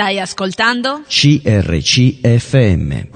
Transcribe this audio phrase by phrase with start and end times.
[0.00, 1.02] Stai ascoltando?
[1.06, 3.08] CRCFM.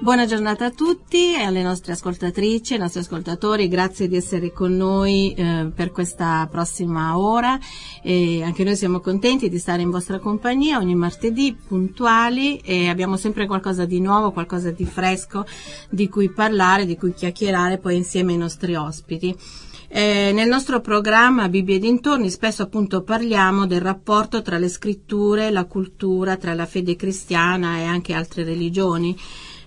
[0.00, 4.50] Buona giornata a tutti e alle nostre ascoltatrici e ai nostri ascoltatori, grazie di essere
[4.50, 7.56] con noi eh, per questa prossima ora
[8.02, 13.16] e anche noi siamo contenti di stare in vostra compagnia ogni martedì puntuali e abbiamo
[13.16, 15.46] sempre qualcosa di nuovo, qualcosa di fresco
[15.90, 19.68] di cui parlare, di cui chiacchierare poi insieme ai nostri ospiti.
[19.92, 25.50] Eh, nel nostro programma Bibbia e dintorni spesso appunto parliamo del rapporto tra le scritture,
[25.50, 29.18] la cultura, tra la fede cristiana e anche altre religioni.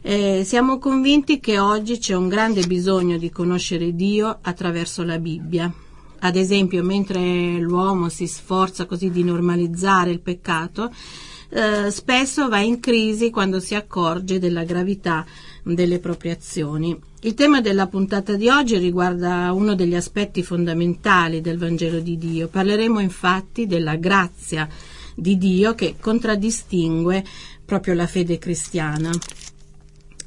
[0.02, 5.70] Eh, siamo convinti che oggi c'è un grande bisogno di conoscere Dio attraverso la Bibbia.
[6.20, 10.90] Ad esempio, mentre l'uomo si sforza così di normalizzare il peccato,
[11.50, 15.26] eh, spesso va in crisi quando si accorge della gravità
[15.64, 16.98] delle proprie azioni.
[17.22, 22.48] Il tema della puntata di oggi riguarda uno degli aspetti fondamentali del Vangelo di Dio.
[22.50, 24.68] Parleremo infatti della grazia
[25.16, 27.24] di Dio che contraddistingue
[27.64, 29.10] proprio la fede cristiana.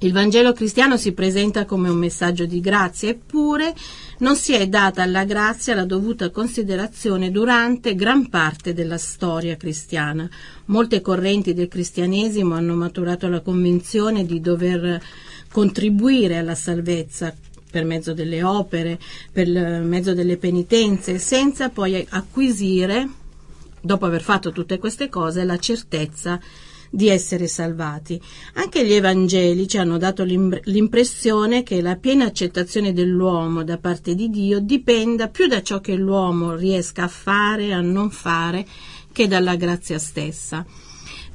[0.01, 3.75] Il Vangelo cristiano si presenta come un messaggio di grazia, eppure
[4.19, 10.28] non si è data alla grazia la dovuta considerazione durante gran parte della storia cristiana.
[10.67, 15.03] Molte correnti del cristianesimo hanno maturato la convinzione di dover
[15.53, 17.34] contribuire alla salvezza
[17.70, 18.98] per mezzo delle opere,
[19.31, 23.06] per mezzo delle penitenze, senza poi acquisire,
[23.81, 26.41] dopo aver fatto tutte queste cose, la certezza
[26.91, 28.20] di essere salvati.
[28.55, 34.28] Anche gli Evangeli ci hanno dato l'impressione che la piena accettazione dell'uomo da parte di
[34.28, 38.67] Dio dipenda più da ciò che l'uomo riesca a fare, a non fare,
[39.12, 40.65] che dalla grazia stessa.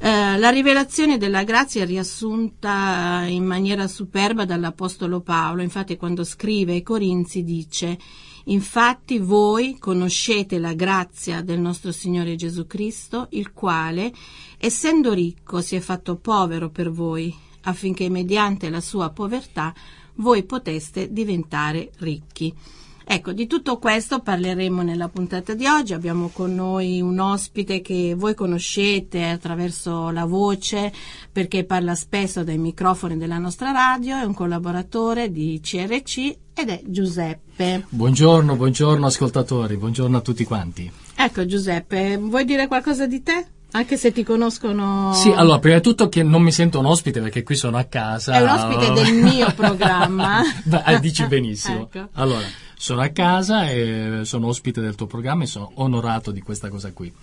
[0.03, 6.73] Eh, la rivelazione della grazia è riassunta in maniera superba dall'Apostolo Paolo, infatti quando scrive
[6.73, 7.99] ai Corinzi dice
[8.51, 14.11] Infatti voi conoscete la grazia del nostro Signore Gesù Cristo, il quale,
[14.57, 19.73] essendo ricco, si è fatto povero per voi, affinché mediante la sua povertà
[20.15, 22.53] voi poteste diventare ricchi.
[23.05, 25.93] Ecco, di tutto questo parleremo nella puntata di oggi.
[25.93, 30.91] Abbiamo con noi un ospite che voi conoscete attraverso la voce
[31.31, 36.81] perché parla spesso dai microfoni della nostra radio, è un collaboratore di CRC ed è
[36.85, 37.85] Giuseppe.
[37.89, 40.91] Buongiorno, buongiorno ascoltatori, buongiorno a tutti quanti.
[41.15, 43.45] Ecco Giuseppe, vuoi dire qualcosa di te?
[43.73, 45.13] Anche se ti conoscono.
[45.13, 47.85] Sì, allora, prima di tutto che non mi sento un ospite perché qui sono a
[47.85, 48.33] casa.
[48.33, 50.41] È un ospite del mio programma.
[50.65, 51.89] Beh, dici benissimo.
[51.89, 52.09] ecco.
[52.13, 52.45] Allora,
[52.75, 56.91] sono a casa e sono ospite del tuo programma e sono onorato di questa cosa
[56.91, 57.13] qui.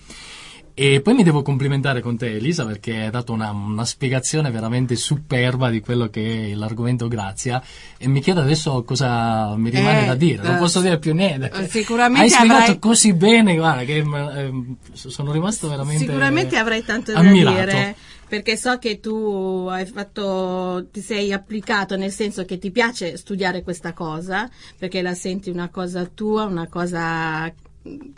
[0.81, 4.95] E poi mi devo complimentare con te, Elisa, perché hai dato una, una, spiegazione veramente
[4.95, 7.61] superba di quello che è l'argomento grazia.
[7.97, 10.43] E mi chiedo adesso cosa mi rimane eh, da dire.
[10.45, 11.51] Non posso dire più niente.
[11.53, 12.79] Eh, sicuramente hai spiegato avrai...
[12.79, 14.53] così bene, guarda, che eh,
[14.93, 16.05] sono rimasto veramente.
[16.05, 17.57] Sicuramente avrai tanto da ammirato.
[17.57, 17.97] dire
[18.29, 23.63] perché so che tu hai fatto, ti sei applicato nel senso che ti piace studiare
[23.63, 27.53] questa cosa, perché la senti una cosa tua, una cosa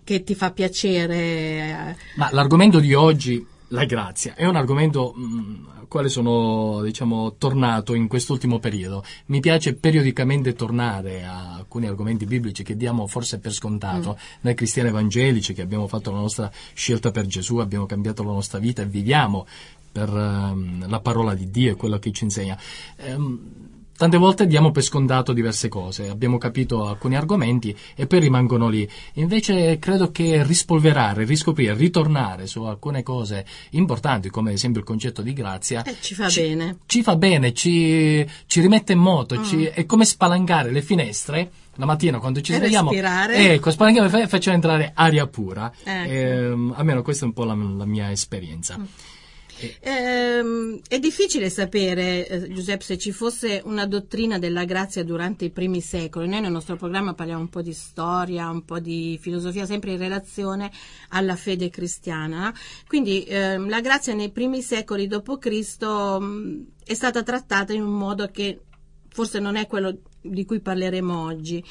[0.04, 1.97] che ti fa piacere.
[2.16, 7.94] Ma l'argomento di oggi, la grazia, è un argomento mh, al quale sono diciamo, tornato
[7.94, 9.04] in quest'ultimo periodo.
[9.26, 14.16] Mi piace periodicamente tornare a alcuni argomenti biblici che diamo forse per scontato.
[14.19, 14.38] Mm.
[14.42, 18.59] Noi cristiani evangelici che abbiamo fatto la nostra scelta per Gesù, abbiamo cambiato la nostra
[18.59, 19.47] vita e viviamo
[19.92, 22.59] per um, la parola di Dio e quello che ci insegna.
[23.06, 23.69] Um,
[24.00, 28.88] Tante volte diamo per scontato diverse cose, abbiamo capito alcuni argomenti e poi rimangono lì.
[29.16, 35.20] Invece credo che rispolverare, riscoprire, ritornare su alcune cose importanti, come ad esempio il concetto
[35.20, 36.78] di grazia, eh, ci fa ci, bene.
[36.86, 39.44] Ci fa bene, ci, ci rimette in moto, mm.
[39.44, 43.52] ci, è come spalancare le finestre la mattina quando ci svegliamo respirare.
[43.52, 46.10] ecco spalanchiamo e facciamo entrare aria pura ecco.
[46.10, 48.84] eh, almeno questa è un po' la, la mia esperienza mm.
[49.81, 55.50] Ehm, è difficile sapere, eh, Giuseppe, se ci fosse una dottrina della grazia durante i
[55.50, 56.28] primi secoli.
[56.28, 59.98] Noi nel nostro programma parliamo un po' di storia, un po' di filosofia, sempre in
[59.98, 60.71] relazione
[61.10, 62.54] alla fede cristiana.
[62.86, 66.18] Quindi ehm, la grazia nei primi secoli d.C.
[66.21, 68.60] Mm, è stata trattata in un modo che
[69.09, 71.65] forse non è quello di cui parleremo oggi.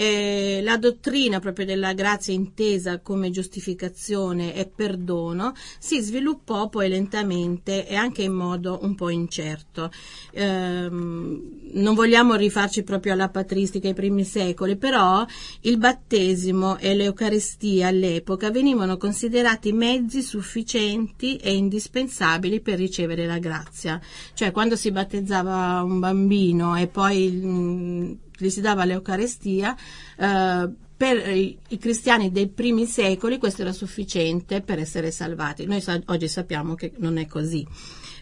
[0.00, 7.84] Eh, la dottrina proprio della grazia intesa come giustificazione e perdono si sviluppò poi lentamente
[7.84, 9.90] e anche in modo un po' incerto.
[10.30, 15.26] Eh, non vogliamo rifarci proprio alla patristica ai primi secoli, però
[15.62, 24.00] il battesimo e l'Eucaristia all'epoca venivano considerati mezzi sufficienti e indispensabili per ricevere la grazia.
[24.32, 29.76] Cioè quando si battezzava un bambino e poi gli si dava l'Eucarestia,
[30.18, 30.68] eh,
[30.98, 35.64] per i, cristiani dei primi secoli questo era sufficiente per essere salvati.
[35.64, 37.64] Noi sa- oggi sappiamo che non è così.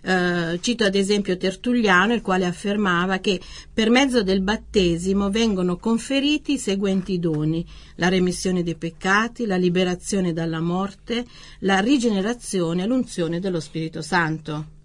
[0.03, 3.41] Uh, cito ad esempio Tertulliano, il quale affermava che
[3.73, 7.67] per mezzo del battesimo vengono conferiti i seguenti doni:
[7.97, 11.25] la remissione dei peccati, la liberazione dalla morte,
[11.61, 14.75] la rigenerazione e l'unzione dello Spirito Santo.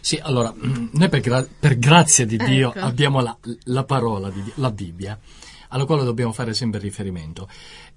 [0.00, 2.84] Sì, allora, noi per, gra- per grazia di Dio ecco.
[2.84, 5.18] abbiamo la, la parola, di Dio, la Bibbia
[5.72, 7.48] alla quale dobbiamo fare sempre riferimento.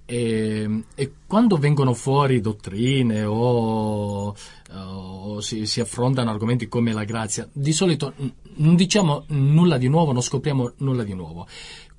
[0.04, 4.34] E, e quando vengono fuori dottrine o,
[4.72, 8.14] o si, si, affrontano argomenti come la grazia, di solito
[8.56, 11.46] non diciamo nulla di nuovo, non scopriamo nulla di nuovo.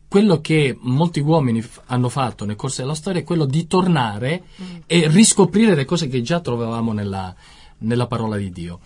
[0.07, 4.75] Quello che molti uomini hanno fatto nel corso della storia è quello di tornare mm.
[4.85, 7.35] e riscoprire le cose che già trovavamo nella,
[7.79, 8.79] nella parola di Dio.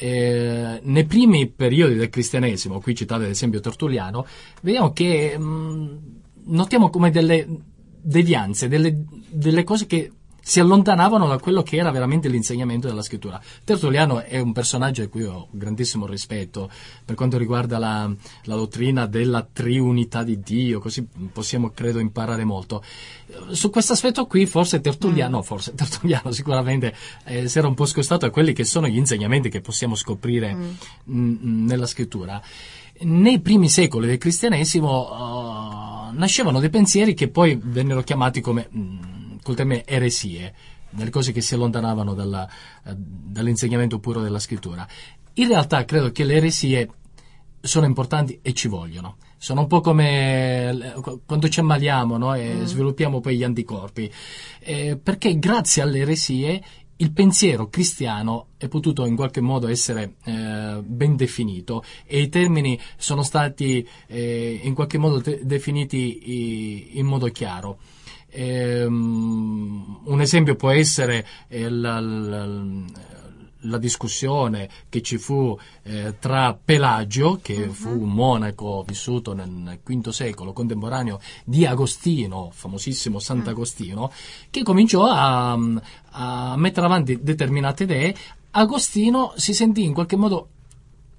[0.00, 4.24] Eh, nei primi periodi del cristianesimo, qui citate ad esempio Tertulliano,
[4.62, 5.96] vediamo che mh, mm,
[6.44, 7.44] notiamo come delle
[8.00, 8.96] devianze, delle,
[9.28, 13.40] delle cose che si allontanavano da quello che era veramente l'insegnamento della scrittura.
[13.64, 16.70] Tertulliano è un personaggio di cui ho grandissimo rispetto
[17.04, 18.10] per quanto riguarda la,
[18.44, 22.82] la, dottrina della triunità di Dio, così possiamo credo imparare molto.
[23.50, 25.42] Su questo aspetto qui forse Tertulliano, mm.
[25.42, 26.94] forse Tertulliano sicuramente
[27.24, 30.54] eh, si era un po' scostato a quelli che sono gli insegnamenti che possiamo scoprire
[30.54, 30.70] mm.
[31.06, 32.40] n- nella scrittura.
[33.00, 38.80] Nei primi secoli del cristianesimo uh, nascevano dei pensieri che poi vennero chiamati come, mh,
[38.80, 38.98] mm,
[39.48, 40.54] col termine eresie,
[40.90, 42.46] delle cose che si allontanavano dalla,
[42.84, 44.86] uh, dall'insegnamento puro della scrittura.
[45.34, 46.90] In realtà credo che le eresie
[47.60, 49.16] sono importanti e ci vogliono.
[49.38, 52.34] Sono un po' come quando ci ammaliamo no?
[52.34, 52.64] e mm.
[52.64, 54.12] sviluppiamo poi gli anticorpi,
[54.60, 56.62] eh, perché grazie alle eresie
[57.00, 62.78] il pensiero cristiano è potuto in qualche modo essere eh, ben definito e i termini
[62.96, 67.78] sono stati eh, in qualche modo te- definiti in modo chiaro.
[68.30, 72.46] Um, un esempio può essere eh, la, la,
[73.62, 77.72] la discussione che ci fu eh, tra Pelagio, che uh-huh.
[77.72, 84.10] fu un monaco vissuto nel V secolo, contemporaneo di Agostino, famosissimo Sant'Agostino, uh-huh.
[84.50, 85.58] che cominciò a,
[86.10, 88.14] a mettere avanti determinate idee.
[88.50, 90.48] Agostino si sentì in qualche modo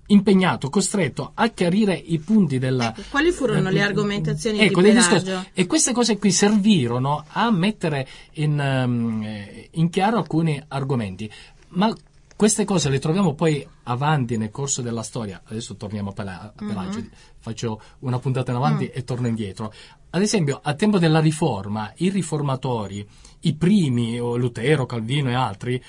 [0.09, 2.91] impegnato, costretto a chiarire i punti della...
[2.91, 5.45] Ecco, quali furono eh, le argomentazioni ecco, di Pelagio?
[5.53, 9.27] E queste cose qui servirono a mettere in, um,
[9.71, 11.31] in chiaro alcuni argomenti.
[11.69, 11.93] Ma
[12.35, 15.41] queste cose le troviamo poi avanti nel corso della storia.
[15.45, 17.09] Adesso torniamo a, Pela- a Pelagio, mm-hmm.
[17.39, 18.91] faccio una puntata in avanti mm.
[18.93, 19.73] e torno indietro.
[20.11, 23.05] Ad esempio, a tempo della Riforma, i riformatori,
[23.41, 25.83] i primi, Lutero, Calvino e altri,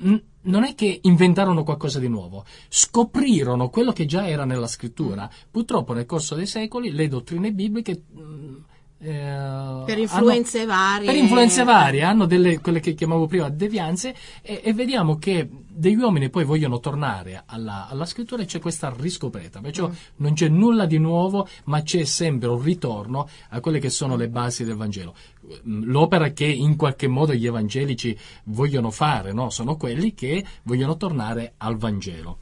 [0.00, 5.30] non è che inventarono qualcosa di nuovo, scoprirono quello che già era nella scrittura.
[5.50, 8.56] Purtroppo nel corso dei secoli le dottrine bibliche mh, mm,
[9.00, 11.06] eh, per influenze hanno, varie.
[11.06, 15.94] Per influenze varie, hanno delle, quelle che chiamavo prima devianze e, e, vediamo che degli
[15.94, 19.92] uomini poi vogliono tornare alla, alla scrittura e c'è questa riscoperta, perciò mm.
[20.16, 24.28] non c'è nulla di nuovo, ma c'è sempre un ritorno a quelle che sono le
[24.28, 25.14] basi del Vangelo.
[25.68, 29.48] Mm, l'opera che in qualche modo gli evangelici vogliono fare, no?
[29.50, 32.38] sono quelli che vogliono tornare al Vangelo.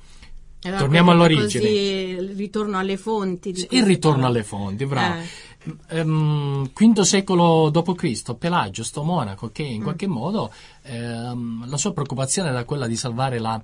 [0.62, 1.68] Allora, Torniamo all'origine.
[1.68, 3.54] il ritorno alle fonti.
[3.70, 5.20] il ritorno alle fonti, bravo.
[5.20, 5.54] Eh
[5.88, 9.82] ehm, V secolo d.C., Pelagio, sto monaco, che in mm.
[9.82, 10.52] qualche modo
[10.82, 13.62] ehm, la sua preoccupazione era quella di salvare la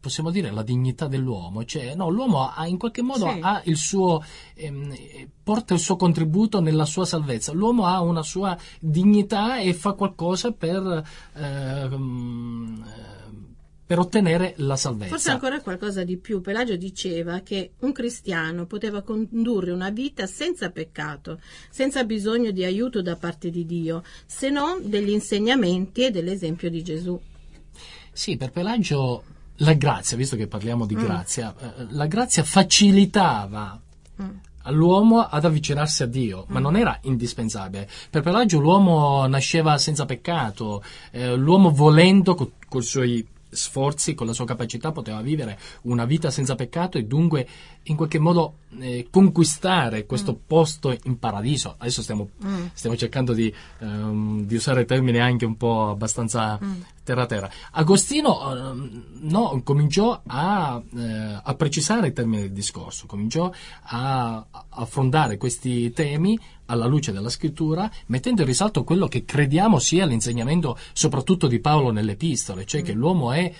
[0.00, 3.38] possiamo dire la dignità dell'uomo, cioè no, l'uomo ha, in qualche modo sì.
[3.42, 4.94] ha il suo ehm,
[5.42, 7.52] porta il suo contributo nella sua salvezza.
[7.52, 12.84] L'uomo ha una sua dignità e fa qualcosa per ehm,
[13.90, 15.10] per ottenere la salvezza.
[15.10, 16.40] Forse ancora qualcosa di più.
[16.40, 23.02] Pelagio diceva che un cristiano poteva condurre una vita senza peccato, senza bisogno di aiuto
[23.02, 27.20] da parte di Dio, se non degli insegnamenti e dell'esempio di Gesù.
[28.12, 29.24] Sì, per Pelagio
[29.56, 31.02] la grazia, visto che parliamo di mm.
[31.02, 33.82] grazia, eh, la grazia facilitava
[34.22, 34.28] mm
[34.64, 36.62] all'uomo ad avvicinarsi a Dio, ma mm.
[36.62, 37.88] non era indispensabile.
[38.10, 44.32] Per Pelagio l'uomo nasceva senza peccato, eh, l'uomo volendo, con i suoi sforzi, con la
[44.32, 47.46] sua capacità, poteva vivere una vita senza peccato e dunque
[47.90, 50.46] in qualche modo eh, conquistare questo mm.
[50.46, 51.74] posto in paradiso.
[51.76, 52.66] Adesso stiamo, mm.
[52.72, 56.80] stiamo cercando di, um, di, usare termini anche un po' abbastanza mm.
[57.02, 57.50] terra-terra.
[57.72, 58.90] Agostino uh,
[59.22, 65.92] no, cominciò a, eh, a, precisare i termini del discorso, cominciò a, a affrontare questi
[65.92, 71.58] temi alla luce della scrittura, mettendo in risalto quello che crediamo sia l'insegnamento soprattutto di
[71.58, 72.84] Paolo nelle epistole, cioè mm.
[72.84, 73.52] che l'uomo è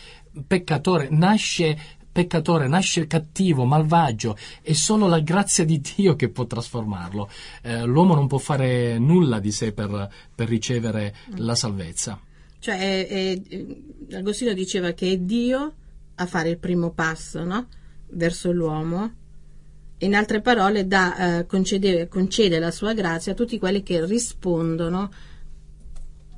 [0.47, 7.31] peccatore, nasce peccatore, nasce cattivo, malvagio, è solo la grazia di Dio che può trasformarlo.
[7.63, 12.21] Eh, l'uomo non può fare nulla di sé per, per ricevere la salvezza.
[12.59, 15.75] Cioè, è, è, Agostino diceva che è Dio
[16.17, 17.69] a fare il primo passo no?
[18.11, 19.15] verso l'uomo.
[19.99, 25.11] In altre parole, da, eh, concede, concede la sua grazia a tutti quelli che rispondono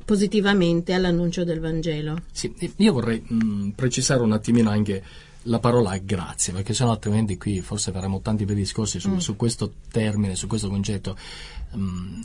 [0.04, 2.22] positivamente all'annuncio del Vangelo.
[2.32, 5.02] Sì, io vorrei mh, precisare un attimino anche
[5.44, 9.16] la parola grazia, perché sennò altrimenti qui forse faremo tanti bei discorsi su, mm.
[9.18, 11.16] su questo termine, su questo concetto.
[11.72, 12.24] Um,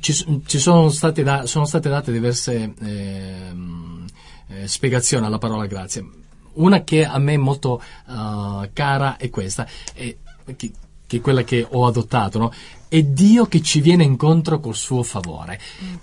[0.00, 3.52] ci, ci sono, state da, sono, state date diverse eh,
[4.48, 6.04] eh, spiegazioni alla parola grazia.
[6.54, 10.16] Una che a me è molto uh, cara è questa, è,
[10.56, 10.72] che,
[11.06, 12.52] che, è quella che ho adottato, no?
[12.88, 15.60] È Dio che ci viene incontro col suo favore.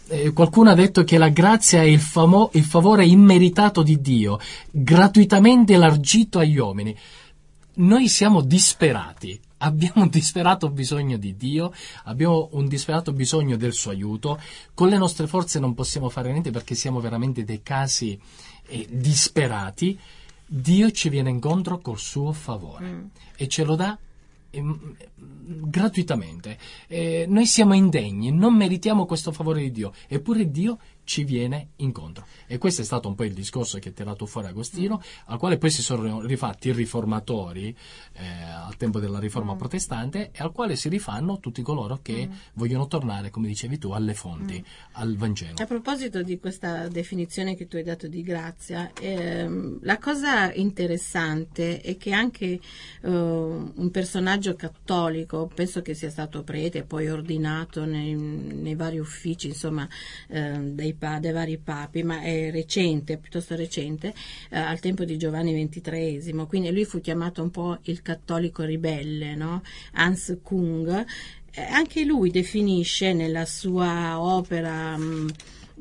[0.08, 4.39] Eh, qualcuno ha detto che la grazia è il, famo- il favore immeritato di Dio,
[4.70, 6.96] gratuitamente elargito agli uomini.
[7.77, 11.74] Noi siamo disperati, abbiamo un disperato bisogno di Dio,
[12.04, 14.39] abbiamo un disperato bisogno del suo aiuto,
[14.74, 18.18] con le nostre forze non possiamo fare niente perché siamo veramente dei casi
[18.68, 20.00] eh, disperati.
[20.48, 23.06] Dio ci viene incontro col suo favore mm.
[23.36, 23.98] e ce lo dà
[24.62, 26.57] gratuitamente.
[26.88, 32.25] Eh, noi siamo indegni, non meritiamo questo favore di Dio, eppure Dio ci viene incontro.
[32.47, 35.57] E questo è stato un po' il discorso che ha tirato fuori Agostino, al quale
[35.57, 37.75] poi si sono rifatti i riformatori
[38.13, 39.57] eh, al tempo della riforma mm.
[39.57, 42.31] protestante e al quale si rifanno tutti coloro che mm.
[42.53, 44.93] vogliono tornare, come dicevi tu, alle fonti, mm.
[44.93, 45.53] al Vangelo.
[45.57, 51.81] A proposito di questa definizione che tu hai dato di grazia, ehm, la cosa interessante
[51.81, 52.59] è che anche
[53.01, 59.47] eh, un personaggio cattolico, penso che sia stato prete poi ordinato nei, nei vari uffici,
[59.47, 59.88] insomma,
[60.29, 64.13] eh, dei dei vari papi, ma è recente, piuttosto recente,
[64.49, 69.35] eh, al tempo di Giovanni XXIII, quindi lui fu chiamato un po' il cattolico ribelle,
[69.35, 69.61] no?
[69.93, 71.05] Hans Kung.
[71.51, 75.29] Eh, anche lui definisce nella sua opera mh,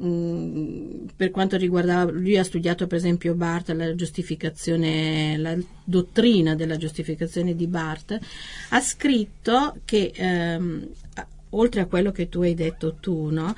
[0.01, 6.55] mm, mm, per quanto riguarda lui ha studiato per esempio Barth la giustificazione la dottrina
[6.55, 8.17] della giustificazione di Barth
[8.69, 10.89] ha scritto che ehm,
[11.55, 13.55] oltre a quello che tu hai detto tu no,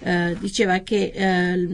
[0.00, 1.68] eh, diceva che eh,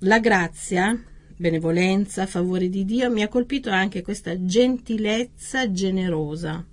[0.00, 1.00] la grazia,
[1.36, 6.64] benevolenza, favore di Dio mi ha colpito anche questa gentilezza generosa.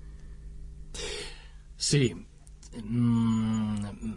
[1.76, 2.24] Sì.
[2.84, 4.14] Mm,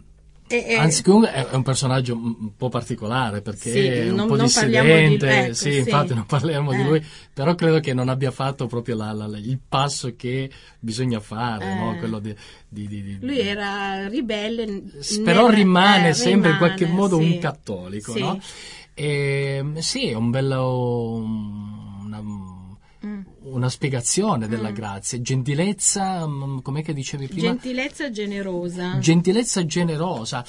[0.51, 4.37] e, Hans Kung è, un personaggio un po' particolare perché sì, è un non, po'
[4.37, 6.77] dissidente, di, ecco, sì, sì, infatti non parliamo eh.
[6.77, 11.19] di lui, però credo che non abbia fatto proprio la, la, il passo che bisogna
[11.19, 11.75] fare, eh.
[11.75, 11.95] no?
[11.99, 12.35] quello di,
[12.67, 14.81] di, di, Lui era ribelle,
[15.23, 18.39] però nel, rimane eh, sempre rimane, in qualche modo un cattolico, no?
[18.95, 21.23] E, sì, è un bello...
[21.23, 21.78] Mm.
[23.51, 24.73] Una spiegazione della mm.
[24.73, 27.49] grazia, gentilezza, mm, com'è che dicevi prima?
[27.49, 28.99] Gentilezza generosa.
[28.99, 30.45] Gentilezza generosa.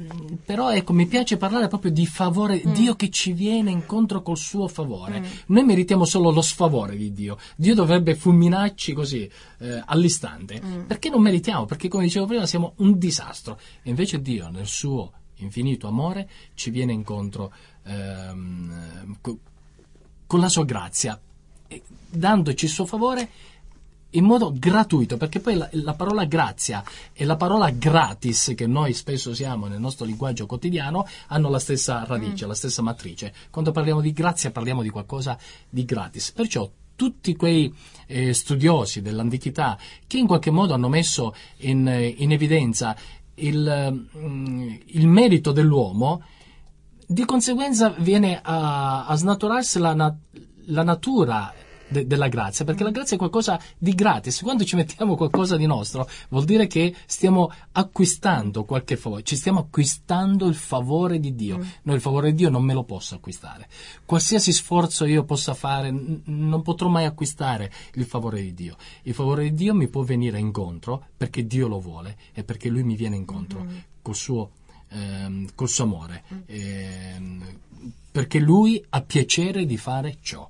[0.00, 2.72] Mm, però ecco, mi piace parlare proprio di favore, mm.
[2.72, 5.20] Dio che ci viene incontro col suo favore.
[5.20, 5.24] Mm.
[5.46, 7.36] Noi meritiamo solo lo sfavore di Dio.
[7.56, 9.28] Dio dovrebbe fulminarci così
[9.58, 10.60] eh, all'istante.
[10.64, 10.82] Mm.
[10.82, 11.64] Perché non meritiamo?
[11.64, 13.58] Perché come dicevo prima siamo un disastro.
[13.82, 17.52] E invece Dio nel suo infinito amore ci viene incontro
[17.84, 19.16] ehm,
[20.26, 21.18] con la sua grazia,
[22.08, 23.28] dandoci il suo favore
[24.12, 26.82] in modo gratuito, perché poi la, la, parola grazia
[27.12, 32.04] e la parola gratis, che noi spesso usiamo nel nostro linguaggio quotidiano, hanno la stessa
[32.06, 32.48] radice, mm.
[32.48, 33.34] la stessa matrice.
[33.50, 35.36] Quando parliamo di grazia parliamo di qualcosa
[35.68, 36.32] di gratis.
[36.32, 37.72] Perciò tutti quei
[38.06, 42.96] eh, studiosi dell'antichità che in qualche modo hanno messo in, in evidenza
[43.34, 46.22] il, mm, il, merito dell'uomo,
[47.06, 49.94] di conseguenza viene a, a snaturarsi la,
[50.68, 51.52] la natura
[51.88, 54.42] de- della grazia, perché la grazia è qualcosa di gratis.
[54.42, 59.60] Quando ci mettiamo qualcosa di nostro, vuol dire che stiamo acquistando qualche favore, ci stiamo
[59.60, 61.58] acquistando il favore di Dio.
[61.58, 61.62] Mm.
[61.82, 63.68] No, il favore di Dio non me lo posso acquistare.
[64.04, 68.76] Qualsiasi sforzo io possa fare, n- non potrò mai acquistare il favore di Dio.
[69.02, 72.82] Il favore di Dio mi può venire incontro perché Dio lo vuole e perché Lui
[72.82, 73.78] mi viene incontro mm-hmm.
[74.02, 74.50] col, suo,
[74.90, 76.24] ehm, col suo amore.
[76.32, 76.38] Mm.
[76.46, 77.44] Ehm,
[78.10, 80.48] perché Lui ha piacere di fare ciò.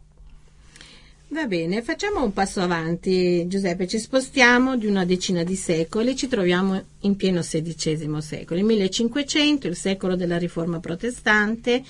[1.30, 3.86] Va bene, facciamo un passo avanti, Giuseppe.
[3.86, 9.66] Ci spostiamo di una decina di secoli, ci troviamo in pieno XVI secolo, il 1500,
[9.66, 11.82] il secolo della riforma protestante.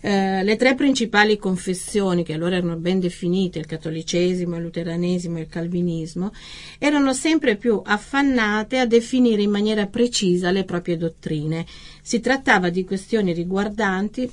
[0.00, 5.42] Eh, le tre principali confessioni, che allora erano ben definite, il cattolicesimo, il luteranesimo e
[5.42, 6.32] il calvinismo,
[6.80, 11.64] erano sempre più affannate a definire in maniera precisa le proprie dottrine.
[12.02, 14.28] Si trattava di questioni riguardanti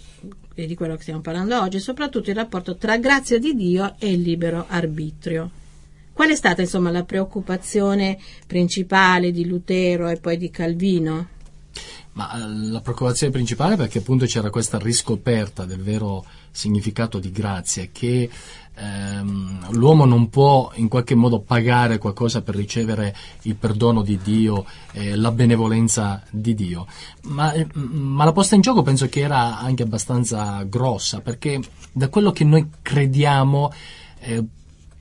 [0.65, 4.21] di quello che stiamo parlando oggi, soprattutto il rapporto tra grazia di Dio e il
[4.21, 5.51] libero arbitrio.
[6.13, 11.27] Qual è stata insomma la preoccupazione principale di Lutero e poi di Calvino?
[12.13, 17.31] Ma eh, la preoccupazione principale è perché appunto c'era questa riscoperta del vero significato di
[17.31, 18.27] grazia, che
[18.77, 24.65] ehm, l'uomo non può in qualche modo pagare qualcosa per ricevere il perdono di Dio,
[24.93, 26.86] eh, la benevolenza di Dio.
[27.24, 31.60] Ma, eh, ma, la posta in gioco penso che era anche abbastanza grossa, perché
[31.91, 33.72] da quello che noi crediamo
[34.19, 34.43] eh,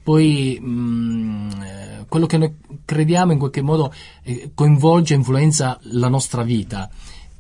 [0.03, 2.55] poi mh, mm, eh, quello che noi
[2.85, 3.93] crediamo in qualche modo
[4.23, 6.89] eh, coinvolge e influenza la nostra vita.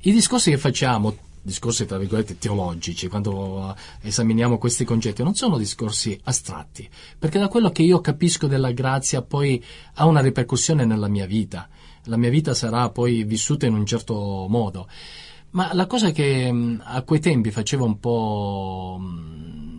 [0.00, 1.14] I discorsi che facciamo,
[1.46, 6.88] discorsi tra virgolette teologici, quando esaminiamo questi concetti, non sono discorsi astratti,
[7.18, 9.62] perché da quello che io capisco della grazia poi
[9.94, 11.68] ha una ripercussione nella mia vita.
[12.04, 14.88] La mia vita sarà poi vissuta in un certo modo.
[15.50, 19.78] Ma la cosa che mm, a quei tempi faceva un po' mm,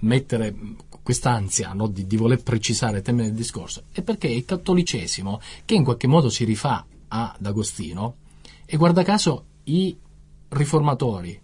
[0.00, 0.54] mettere
[1.02, 5.74] quest'ansia no, di, di, voler precisare il termine del discorso è perché il cattolicesimo, che
[5.74, 8.16] in qualche modo si rifà ad Agostino,
[8.64, 9.94] e guarda caso i
[10.52, 11.40] riformatori,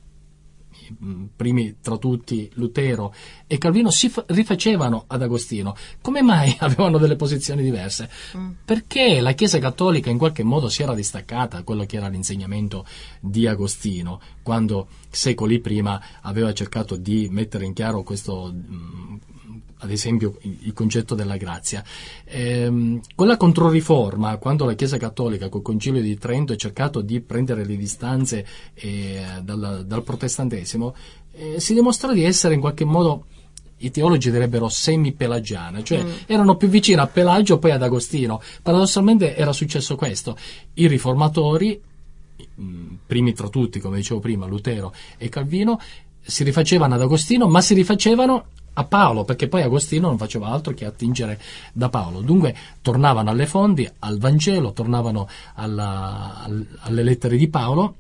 [1.37, 3.13] primi tra tutti Lutero
[3.47, 5.75] e Calvino, si fa- rifacevano ad Agostino.
[6.01, 8.09] Come mai avevano delle posizioni diverse?
[8.37, 8.51] Mm.
[8.65, 12.87] Perché la Chiesa cattolica in qualche modo si era distaccata da quello che era l'insegnamento
[13.21, 19.19] di Agostino, quando secoli prima aveva cercato di mettere in chiaro questo mh,
[19.79, 21.85] ad esempio il concetto della grazia.
[22.25, 27.21] Ehm, con la Controriforma, quando la Chiesa Cattolica col Concilio di Trento ha cercato di
[27.21, 30.95] prendere le distanze eh, dal, dal, protestantesimo,
[31.33, 33.25] eh, si dimostrò di essere in qualche modo
[33.79, 36.11] i teologi direbbero semi-pelagiana, cioè mm.
[36.27, 38.41] erano più vicini a Pelagio poi ad Agostino.
[38.63, 40.37] Paradossalmente era successo questo.
[40.75, 41.81] I riformatori,
[42.61, 45.79] mm, primi tra tutti, come dicevo prima, Lutero e Calvino,
[46.21, 50.73] si rifacevano ad Agostino, ma si rifacevano a Paolo, perché poi Agostino non faceva altro
[50.75, 51.41] che attingere
[51.73, 52.21] da Paolo.
[52.21, 57.95] Dunque tornavano alle fonti, al Vangelo, tornavano alla, al, alle lettere di Paolo,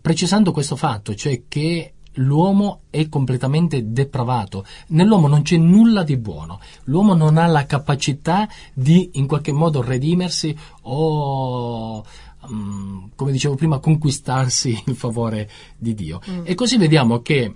[0.00, 6.60] precisando questo fatto, cioè che l'uomo è completamente depravato, nell'uomo non c'è nulla di buono,
[6.84, 12.04] l'uomo non ha la capacità di in qualche modo redimersi o
[12.48, 16.20] um, come dicevo prima conquistarsi il favore di Dio.
[16.28, 16.42] Mm.
[16.44, 17.54] E così vediamo che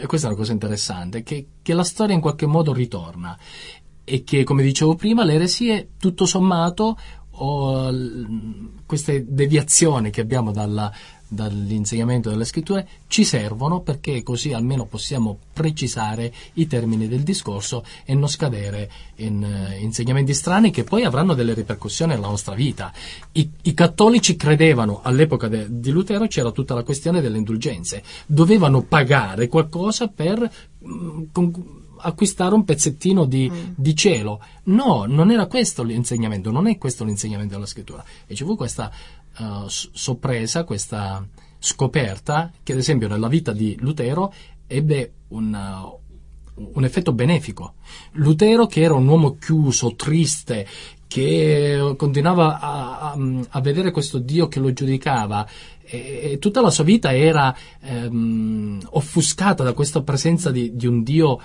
[0.00, 3.36] e questa è una cosa interessante, che, che la storia in qualche modo ritorna.
[4.04, 6.96] E che, come dicevo prima, le eresie, tutto sommato,
[7.40, 7.90] o
[8.86, 10.92] queste deviazioni che abbiamo dalla,
[11.28, 18.14] dall'insegnamento delle scritture ci servono perché così almeno possiamo precisare i termini del discorso e
[18.14, 22.92] non scadere in uh, insegnamenti strani che poi avranno delle ripercussioni nella nostra vita.
[23.32, 28.82] I, i cattolici credevano all'epoca de, di Lutero c'era tutta la questione delle indulgenze, dovevano
[28.82, 30.50] pagare qualcosa per
[30.84, 33.72] mm, con, acquistare un pezzettino di, mm.
[33.74, 34.40] di, cielo.
[34.64, 38.04] No, non era questo l'insegnamento, non è questo l'insegnamento della scrittura.
[38.26, 38.90] E ci fu questa
[39.38, 41.26] uh, sorpresa, questa
[41.58, 44.32] scoperta che ad esempio nella vita di Lutero
[44.66, 47.74] ebbe un, uh, un effetto benefico.
[48.12, 50.66] Lutero che era un uomo chiuso, triste,
[51.06, 55.46] che continuava a, a, a vedere questo Dio che lo giudicava
[55.82, 61.02] e, e tutta la sua vita era ehm, offuscata da questa presenza di, di un
[61.02, 61.40] Dio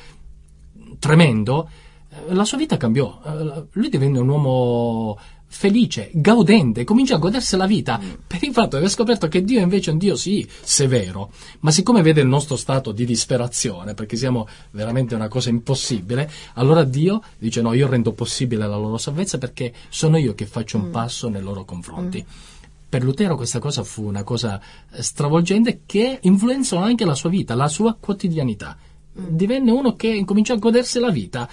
[0.99, 1.69] tremendo,
[2.10, 3.67] eh, la sua vita cambiò.
[3.71, 5.17] Lui divenne un uomo
[5.55, 8.09] felice, gaudente, comincia a godersi la vita mm.
[8.25, 11.69] per il fatto di aver scoperto che Dio invece è un Dio sì, severo, ma
[11.69, 17.21] siccome vede il nostro stato di disperazione, perché siamo veramente una cosa impossibile, allora Dio
[17.37, 20.91] dice no, io rendo possibile la loro salvezza perché sono io che faccio un mm.
[20.91, 22.25] passo nei loro confronti.
[22.27, 22.51] Mm.
[22.89, 27.67] Per Lutero questa cosa fu una cosa stravolgente che influenzò anche la sua vita, la
[27.67, 28.75] sua quotidianità.
[29.15, 31.47] Divenne uno che incominciò a godersi la vita,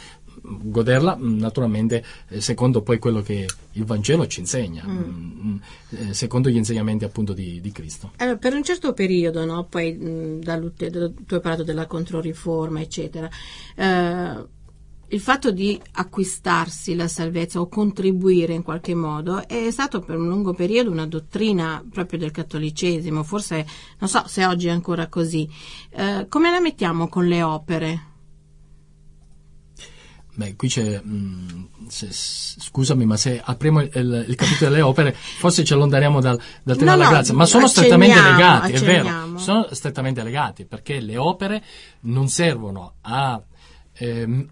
[0.61, 4.99] goderla mm, naturalmente eh, secondo poi quello che il Vangelo ci insegna, mm.
[4.99, 5.57] mm.
[5.91, 8.13] Eh, secondo gli insegnamenti appunto di, di Cristo.
[8.17, 9.65] Allora, per un certo periodo, no?
[9.65, 13.29] poi da, tu hai parlato della controriforma, eccetera.
[13.75, 14.59] Eh,
[15.13, 20.29] il fatto di acquistarsi la salvezza o contribuire in qualche modo è stato per un
[20.29, 23.67] lungo periodo una dottrina proprio del cattolicesimo, forse
[23.99, 25.49] non so se oggi è ancora così.
[25.91, 28.10] Eh, come la mettiamo con le opere?
[30.41, 30.99] Beh, qui c'è.
[31.03, 36.19] Mh, mm, se, scusami, ma se apriamo il, il, capitolo delle opere, forse ci allontaniamo
[36.19, 39.37] dal, dal tema no, della no, grazia, ma sono strettamente legati, è vero.
[39.37, 41.63] Sono strettamente legati perché le opere
[42.03, 43.39] non servono a,
[43.93, 44.49] ehm,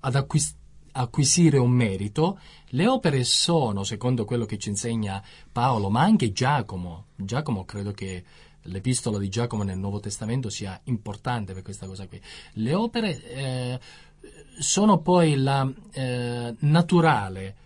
[0.00, 0.56] ad acquist-
[0.92, 2.38] acquisire un merito,
[2.72, 7.06] le opere sono, secondo quello che ci insegna Paolo, ma anche Giacomo.
[7.16, 8.24] Giacomo credo che
[8.68, 12.20] l'epistola di Giacomo nel Nuovo Testamento sia importante per questa cosa qui.
[12.54, 13.80] Le opere eh,
[14.58, 17.56] sono poi la eh, naturale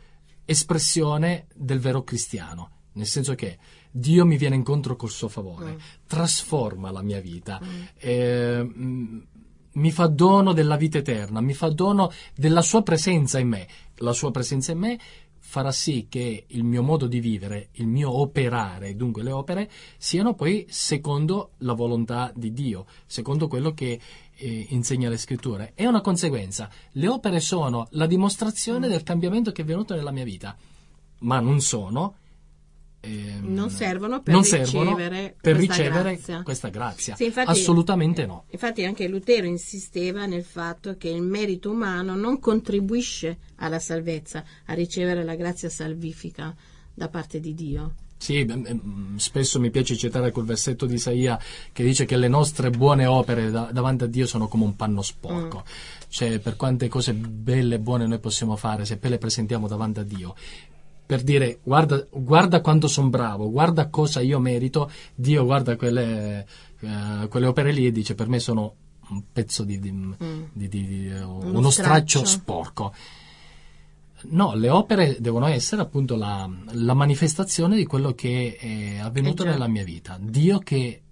[0.44, 3.58] espressione del vero cristiano, nel senso che
[3.90, 5.78] Dio mi viene incontro col suo favore, mm.
[6.06, 7.82] trasforma la mia vita, mm.
[7.98, 8.68] eh,
[9.74, 13.66] mi fa dono della vita eterna, mi fa dono della sua presenza in me.
[13.96, 14.98] La sua presenza in me
[15.38, 20.34] farà sì che il mio modo di vivere, il mio operare, dunque le opere, siano
[20.34, 24.00] poi secondo la volontà di Dio, secondo quello che
[24.42, 25.72] eh, insegna le scritture.
[25.74, 26.68] È una conseguenza.
[26.92, 30.56] Le opere sono la dimostrazione del cambiamento che è venuto nella mia vita,
[31.20, 32.16] ma non sono
[33.00, 36.42] ehm, non servono per non ricevere, per questa, ricevere grazia.
[36.42, 37.14] questa grazia.
[37.14, 38.44] Sì, infatti, Assolutamente no.
[38.50, 44.74] Infatti anche Lutero insisteva nel fatto che il merito umano non contribuisce alla salvezza, a
[44.74, 46.54] ricevere la grazia salvifica
[46.92, 47.94] da parte di Dio.
[48.22, 48.46] Sì,
[49.16, 51.36] spesso mi piace citare quel versetto di Isaia
[51.72, 55.02] che dice che le nostre buone opere da, davanti a Dio sono come un panno
[55.02, 55.64] sporco.
[55.66, 56.06] Mm.
[56.08, 59.98] Cioè, per quante cose belle e buone noi possiamo fare, se poi le presentiamo davanti
[59.98, 60.36] a Dio,
[61.04, 66.46] per dire guarda, guarda quanto sono bravo, guarda cosa io merito, Dio guarda quelle,
[66.78, 68.74] uh, quelle opere lì e dice per me sono
[69.08, 70.42] un pezzo di, di, mm.
[70.52, 72.20] di, di uno, uno straccio.
[72.20, 72.94] straccio sporco.
[74.30, 79.46] No, le opere devono essere appunto la, la manifestazione di quello che è avvenuto eh
[79.46, 80.18] nella mia vita.
[80.20, 81.02] Dio che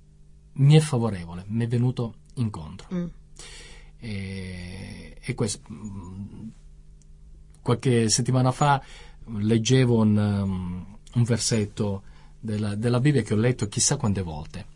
[0.52, 2.88] mi è favorevole, mi è venuto incontro.
[2.94, 3.06] Mm.
[3.98, 6.48] E, e questo, mm,
[7.62, 8.82] qualche settimana fa
[9.38, 12.02] leggevo un, um, un versetto
[12.38, 14.66] della, della, Bibbia che ho letto chissà quante volte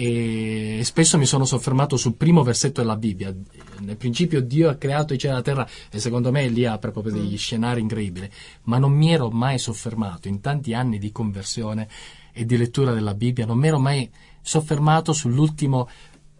[0.00, 3.34] e spesso mi sono soffermato sul primo versetto della Bibbia.
[3.80, 6.92] Nel principio Dio ha creato i cieli e la terra e secondo me lì apre
[6.92, 7.36] proprio degli mm.
[7.36, 8.30] scenari incredibili,
[8.64, 11.88] ma non mi ero mai soffermato in tanti anni di conversione
[12.32, 14.08] e di lettura della Bibbia, non mi ero mai
[14.40, 15.88] soffermato sull'ultimo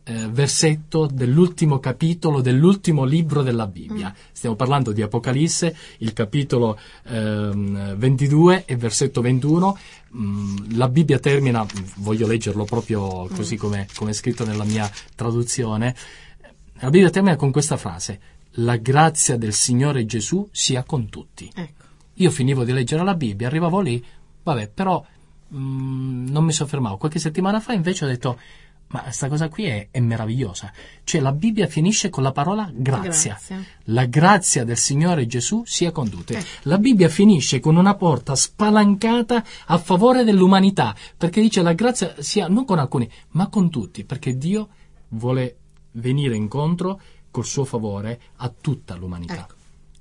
[0.08, 4.08] eh, versetto dell'ultimo capitolo dell'ultimo libro della Bibbia.
[4.08, 4.20] Mm.
[4.32, 9.78] Stiamo parlando di Apocalisse, il capitolo ehm, 22 e versetto 21.
[10.16, 11.66] Mm, la Bibbia termina,
[11.96, 13.58] voglio leggerlo proprio così mm.
[13.58, 15.94] come è scritto nella mia traduzione.
[16.80, 18.20] La Bibbia termina con questa frase:
[18.52, 21.50] La grazia del Signore Gesù sia con tutti.
[21.54, 21.84] Ecco.
[22.14, 24.02] Io finivo di leggere la Bibbia, arrivavo lì,
[24.42, 25.04] vabbè, però
[25.54, 26.96] mm, non mi soffermavo.
[26.96, 28.38] Qualche settimana fa invece ho detto
[28.88, 30.72] ma questa cosa qui è, è, meravigliosa.
[31.04, 33.34] Cioè la Bibbia finisce con la parola grazia.
[33.34, 33.66] Grazie.
[33.84, 36.32] La grazia del Signore Gesù sia con tutti.
[36.32, 36.44] Eh.
[36.62, 42.48] La Bibbia finisce con una porta spalancata a favore dell'umanità, perché dice la grazia sia
[42.48, 44.68] non con alcuni, ma con tutti, perché Dio
[45.08, 45.56] vuole
[45.92, 49.34] venire incontro col suo favore a tutta l'umanità.
[49.34, 49.57] Ecco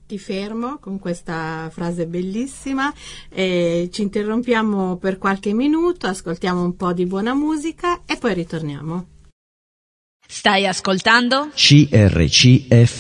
[0.08, 2.91] ti fermo con questa frase bellissima,
[3.30, 9.06] eh, ci interrompiamo per qualche minuto, ascoltiamo un po' di buona musica e poi ritorniamo.
[10.26, 11.50] Stai ascoltando?
[11.54, 12.96] CRCFM.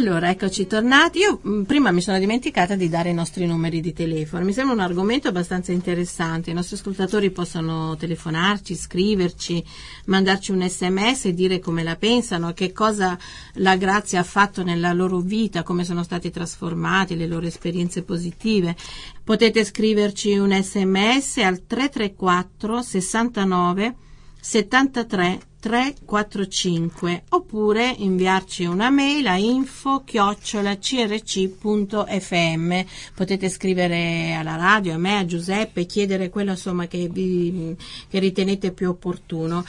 [0.00, 1.18] Allora, eccoci tornati.
[1.18, 4.46] Io mh, mm, prima mi sono dimenticata di dare i nostri numeri di telefono.
[4.46, 6.48] Mi sembra un argomento abbastanza interessante.
[6.48, 9.62] I nostri ascoltatori possono telefonarci, scriverci,
[10.06, 13.18] mandarci un sms e dire come la pensano, che cosa
[13.56, 18.74] la grazia ha fatto nella loro vita, come sono stati trasformati, le loro esperienze positive.
[19.22, 23.94] Potete scriverci un sms al 334 69
[24.40, 30.80] 73 345 oppure inviarci una mail a info crc.fm
[33.14, 37.76] potete scrivere alla radio, a me, a Giuseppe chiedere quello insomma che, vi,
[38.08, 39.62] che ritenete più opportuno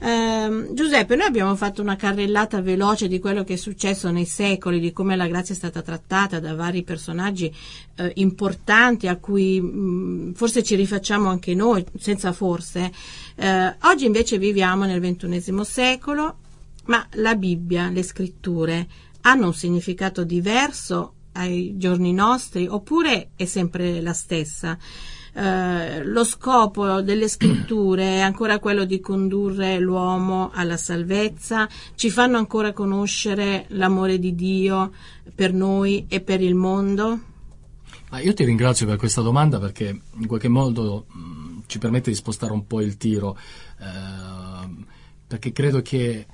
[0.00, 4.80] eh, Giuseppe, noi abbiamo fatto una carrellata veloce di quello che è successo nei secoli,
[4.80, 7.50] di come la grazia è stata trattata da vari personaggi
[7.96, 12.92] eh, importanti a cui mh, mm, forse ci rifacciamo anche noi, senza forse.
[13.36, 16.38] Eh, oggi invece viviamo nel XXI secolo,
[16.86, 18.86] ma la Bibbia, le scritture,
[19.22, 24.78] hanno un significato diverso ai giorni nostri oppure è sempre la stessa?
[25.36, 32.38] Eh, lo scopo delle scritture è ancora quello di condurre l'uomo alla salvezza, ci fanno
[32.38, 34.92] ancora conoscere l'amore di Dio
[35.34, 37.18] per noi e per il mondo?
[38.10, 41.43] Ah, io ti ringrazio per questa domanda perché in qualche modo mh, mm,
[41.74, 43.36] ci permette di spostare un po' il tiro,
[43.80, 44.84] eh,
[45.26, 46.24] perché credo che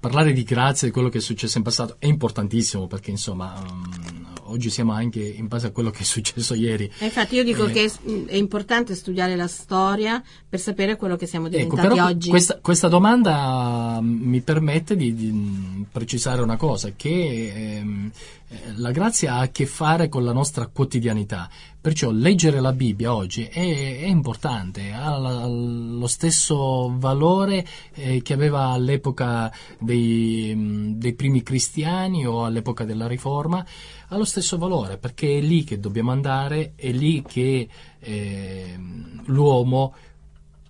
[0.00, 4.26] parlare di grazia, di quello che è successo in passato, è importantissimo perché insomma um,
[4.44, 6.90] oggi siamo anche in base a quello che è successo ieri.
[6.98, 11.16] E infatti io dico Eh, che è- è importante studiare la storia per sapere quello
[11.16, 12.28] che siamo Ecco, diventati però oggi.
[12.30, 18.43] questa, questa domanda mm, mi permette di, di, precisare una cosa, che ehm, eh,
[18.76, 21.48] la grazia ha a che fare con la nostra quotidianità,
[21.80, 23.60] perciò leggere la Bibbia oggi è,
[24.00, 32.26] è importante, ha lo stesso valore eh, che aveva all'epoca dei, mm, dei primi cristiani
[32.26, 33.64] o all'epoca della Riforma,
[34.08, 39.94] ha lo stesso valore, perché è lì che dobbiamo andare, è lì che ehm, l'uomo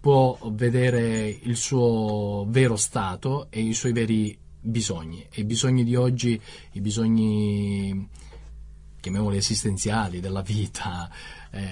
[0.00, 5.26] può vedere il suo vero stato e i suoi veri bisogni.
[5.30, 6.40] E i bisogni di oggi,
[6.72, 8.08] i bisogni,
[9.00, 11.10] chiamiamoli esistenziali, della vita,
[11.50, 11.62] eh,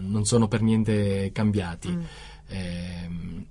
[0.00, 1.88] non sono per niente cambiati.
[1.88, 2.02] Mm.
[2.48, 3.46] Ehm,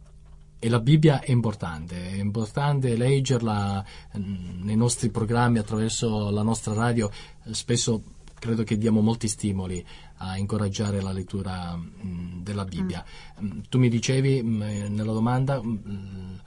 [0.64, 3.84] e la Bibbia è importante, è importante leggerla
[4.16, 7.10] mm, nei nostri programmi attraverso la nostra radio,
[7.46, 8.04] eh, spesso
[8.38, 9.84] credo che diamo molti stimoli
[10.18, 13.04] a incoraggiare la lettura mm, della Bibbia.
[13.42, 16.42] Mm, Tu mi dicevi mm, eh, nella domanda mm, eh,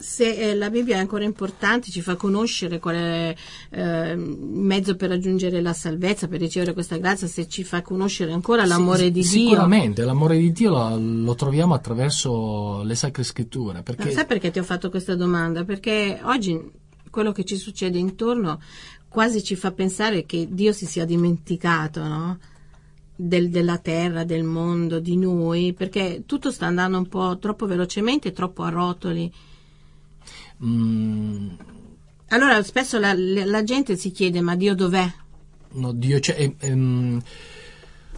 [0.00, 3.34] Se eh, la Bibbia è ancora importante, ci fa conoscere qual è
[3.68, 8.32] eh, il mezzo per raggiungere la salvezza, per ricevere questa grazia, se ci fa conoscere
[8.32, 9.30] ancora l'amore sì, di Dio.
[9.30, 13.74] Sicuramente, l'amore di Dio lo, lo troviamo attraverso le sacre scritture.
[13.74, 15.64] Ma Perché sai perché ti ho fatto questa domanda?
[15.64, 16.58] Perché oggi
[17.10, 18.58] quello che ci succede intorno
[19.06, 22.38] quasi ci fa pensare che Dio si sia dimenticato, no?
[23.14, 28.28] Del- della terra, del mondo, di noi, perché tutto sta andando un po' troppo velocemente
[28.28, 29.30] e troppo a rotoli.
[30.64, 31.48] Mm,
[32.28, 35.12] Allora spesso la, la gente si chiede ma Dio dov'è?
[35.72, 36.36] No, Dio c'è.
[36.38, 37.22] ehm, ehm,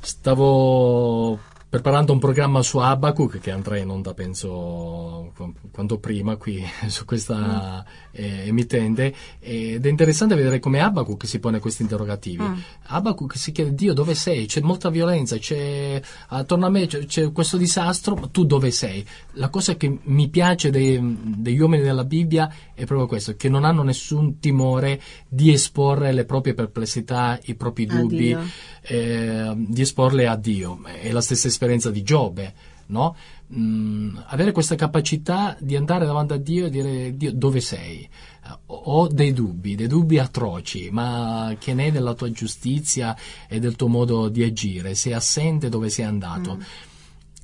[0.01, 6.63] stavo preparando un programma su Abacuc che andrà in onda, penso, qu- quanto prima qui
[6.89, 9.15] su questa eh, emittente.
[9.41, 12.43] Ed è interessante vedere come Abacuc si pone questi interrogativi.
[12.43, 12.55] Mm.
[12.87, 14.47] Abacuc si chiede: Dio, dove sei?
[14.47, 19.05] C'è molta violenza, c'è attorno a me c'è, c'è questo disastro, ma tu dove sei?
[19.33, 23.65] La cosa che mi piace dei- degli uomini della Bibbia è proprio questo: che non
[23.65, 28.37] hanno nessun timore di esporre le proprie perplessità, i propri dubbi
[28.83, 30.81] eh, di esporle a Dio.
[30.85, 32.55] È la stessa esperienza di Giobbe,
[32.87, 33.17] no?
[33.55, 38.01] Mm, avere questa capacità di andare davanti a Dio e dire Dio dove sei?
[38.01, 43.15] Eh, Ho dei dubbi, dei dubbi atroci, ma che ne è della tua giustizia
[43.47, 44.95] e del tuo modo di agire?
[44.95, 46.59] Sei assente dove sei andato?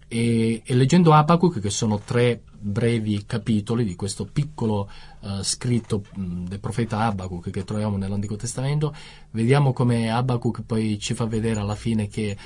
[0.09, 4.91] E, e leggendo Abacuc, che sono tre brevi capitoli di questo piccolo
[5.21, 8.95] eh, scritto mh, del profeta Abacuc che troviamo nell'Antico Testamento,
[9.31, 12.37] vediamo come Abacuc poi ci fa vedere alla fine che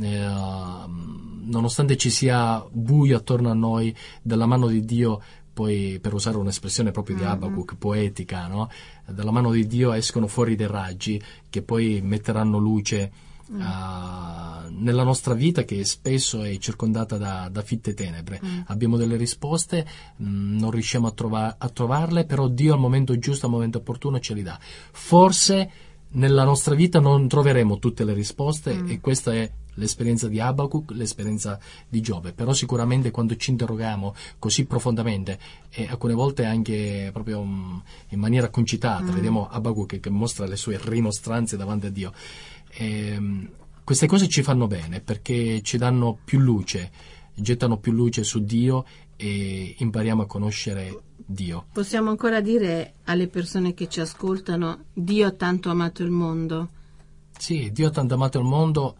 [0.00, 0.28] eh,
[1.44, 5.20] nonostante ci sia buio attorno a noi, dalla mano di Dio
[5.52, 7.28] poi per usare un'espressione proprio di Mhm.
[7.28, 8.68] Abacuc poetica, no?
[9.06, 13.10] dalla mano di Dio escono fuori dei raggi che poi metteranno luce
[13.52, 13.60] Mm.
[13.62, 18.40] ah, nella nostra vita che spesso è circondata da, da fitte tenebre.
[18.44, 18.60] Mm.
[18.66, 23.46] Abbiamo delle risposte, mh, non riusciamo a, trova- a trovarle, però Dio al momento giusto,
[23.46, 24.58] al momento opportuno ce li dà.
[24.60, 25.70] Forse
[26.08, 28.90] nella nostra vita non troveremo tutte le risposte Mm.
[28.90, 34.64] e questa è l'esperienza di Abacuc, l'esperienza di Giobbe, però sicuramente quando ci interroghiamo così
[34.64, 39.14] profondamente e alcune volte anche proprio mh, in maniera concitata, Mm.
[39.14, 42.12] vediamo Abacuc che mostra le sue rimostranze davanti a Dio,
[42.76, 43.50] ehm,
[43.84, 46.90] queste cose ci fanno bene perché ci danno più luce,
[47.34, 48.84] gettano più luce su Dio
[49.16, 51.66] e impariamo a conoscere Dio.
[51.72, 56.68] Possiamo ancora dire alle persone che ci ascoltano Dio ha tanto amato il mondo.
[57.38, 58.96] Sì, Dio ha tanto amato il mondo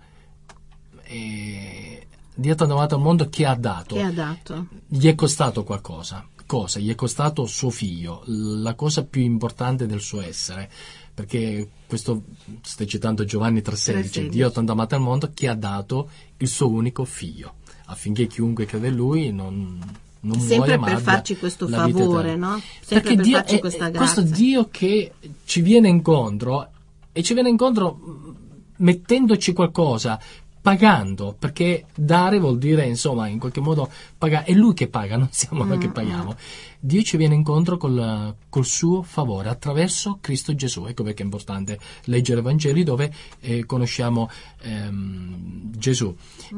[1.02, 3.94] e Dio ha tanto amato il mondo che ha dato.
[3.94, 4.68] Che ha dato?
[4.86, 6.26] Gli è costato qualcosa.
[6.46, 6.78] Cosa?
[6.78, 10.70] Gli è costato suo figlio, la cosa più importante del suo essere.
[11.16, 12.24] Perché questo,
[12.60, 14.28] stai citando Giovanni 3,16, 3,16.
[14.28, 17.54] Dio tanto amato il mondo che ha dato il suo unico figlio,
[17.86, 19.80] affinché chiunque crede in lui non,
[20.20, 22.60] non Sempre muoia, ma per farci questo favore, no?
[22.82, 23.98] Sempre Perché per Dio farci è, questa grazia.
[23.98, 25.12] questo Dio che
[25.46, 26.68] ci viene incontro
[27.12, 28.36] e ci viene incontro mh,
[28.76, 30.20] mettendoci qualcosa,
[30.66, 35.28] pagando, perché dare vuol dire insomma in qualche modo pagare, è Lui che paga, non
[35.30, 36.34] siamo noi che Mm, paghiamo.
[36.80, 40.86] Dio ci viene incontro col, col suo favore attraverso Cristo Gesù.
[40.86, 44.28] Ecco perché è importante leggere i Vangeli dove eh, conosciamo
[44.62, 46.14] ehm, Gesù.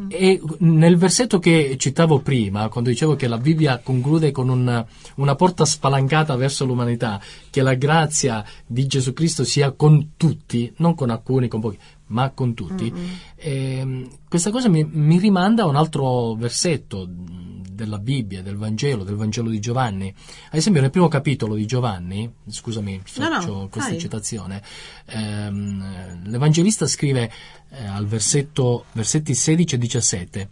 [0.08, 5.34] E nel versetto che citavo prima, quando dicevo che la Bibbia conclude con una, una
[5.34, 11.10] porta spalancata verso l'umanità, che la grazia di Gesù Cristo sia con tutti, non con
[11.10, 12.90] alcuni, con pochi, ma con tutti.
[12.90, 13.08] Mm-mm.
[13.36, 19.14] Ehm, questa cosa mi, mi rimanda a un altro versetto della Bibbia, del Vangelo, del
[19.14, 20.12] Vangelo di Giovanni.
[20.50, 24.00] Ad esempio nel primo capitolo di Giovanni, scusami, faccio No, no, questa vai.
[24.00, 24.62] citazione,
[25.06, 27.30] ehm, l'Evangelista scrive
[27.70, 30.48] eh, al versetto, versetti 16 e 17,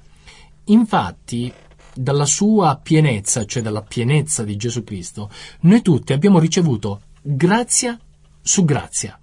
[0.64, 1.52] infatti
[1.92, 7.98] dalla sua pienezza, cioè dalla pienezza di Gesù Cristo, noi tutti abbiamo ricevuto grazia
[8.40, 9.18] su grazia.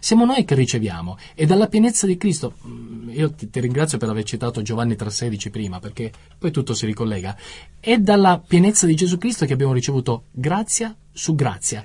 [0.00, 4.08] Siamo noi che riceviamo e dalla pienezza di Cristo, mm, io ti, ti ringrazio per
[4.08, 7.36] aver citato Giovanni 3,16 prima perché poi tutto si ricollega,
[7.80, 11.84] è dalla pienezza di Gesù Cristo che abbiamo ricevuto grazia su grazia.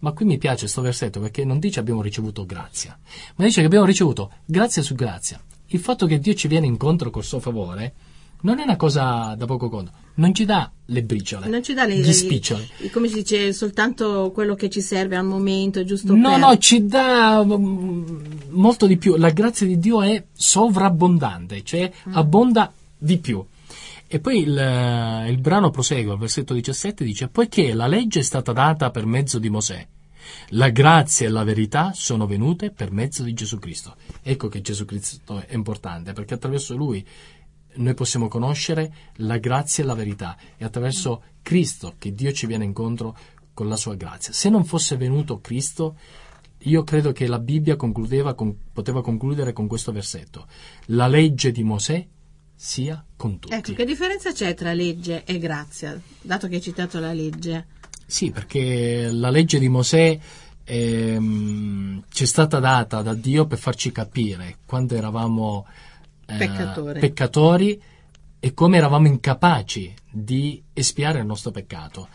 [0.00, 2.98] Ma qui mi piace questo versetto perché non dice abbiamo ricevuto grazia,
[3.36, 5.40] ma dice che abbiamo ricevuto grazia su grazia.
[5.66, 7.94] Il fatto che Dio ci viene incontro col suo favore
[8.42, 11.84] non è una cosa da poco conto, non ci dà le briciole, Non ci dà
[11.84, 12.68] le, gli spiccioli.
[12.78, 16.38] i- come si dice, soltanto quello che ci serve al momento, giusto No, per...
[16.38, 18.06] no, ci dà mm,
[18.50, 19.16] molto di più.
[19.16, 23.44] La grazia di Dio è sovrabbondante, cioè abbonda di più.
[24.10, 28.22] E poi il, eh, il brano prosegue al versetto 17 dice: Poiché la legge è
[28.22, 29.86] stata data per mezzo di Mosè,
[30.50, 33.96] la grazia e la verità sono venute per mezzo di Gesù Cristo.
[34.22, 37.04] Ecco che Gesù Cristo è importante, perché attraverso lui
[37.74, 40.36] noi possiamo conoscere la grazia e la verità.
[40.56, 43.16] È attraverso Cristo che Dio ci viene incontro
[43.54, 44.32] con la sua grazia.
[44.32, 45.96] Se non fosse venuto Cristo,
[46.62, 50.46] io credo che la Bibbia concludeva con- poteva concludere con questo versetto.
[50.86, 52.06] La legge di Mosè
[52.54, 53.54] sia con tutti.
[53.54, 57.66] Ecco, che differenza c'è tra legge e grazia, dato che hai citato la legge?
[58.04, 60.18] Sì, perché la legge di Mosè
[60.64, 65.66] ehm, ci è stata data da Dio per farci capire quando eravamo
[66.36, 67.00] Peccatori.
[67.00, 67.82] peccatori
[68.38, 72.08] e come eravamo incapaci di espiare il nostro peccato.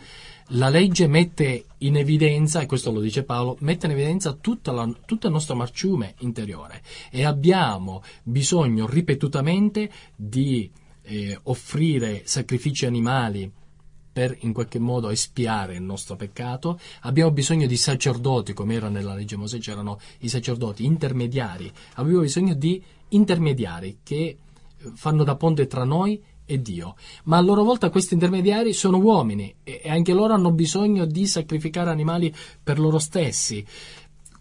[0.48, 4.88] La legge mette in evidenza, e questo lo dice Paolo, mette in evidenza tutta la-
[5.04, 10.70] tutto il nostro marciume interiore e abbiamo bisogno ripetutamente di
[11.06, 13.50] eh, offrire sacrifici animali
[14.12, 19.12] per in qualche modo espiare il nostro peccato, abbiamo bisogno di sacerdoti, come era nella
[19.14, 24.38] legge Mosè, c'erano i sacerdoti intermediari, abbiamo bisogno di intermediari che eh,
[24.94, 29.54] fanno da ponte tra noi e Dio, ma a loro volta questi intermediari sono uomini
[29.64, 33.64] e anche loro hanno bisogno di sacrificare animali per loro stessi.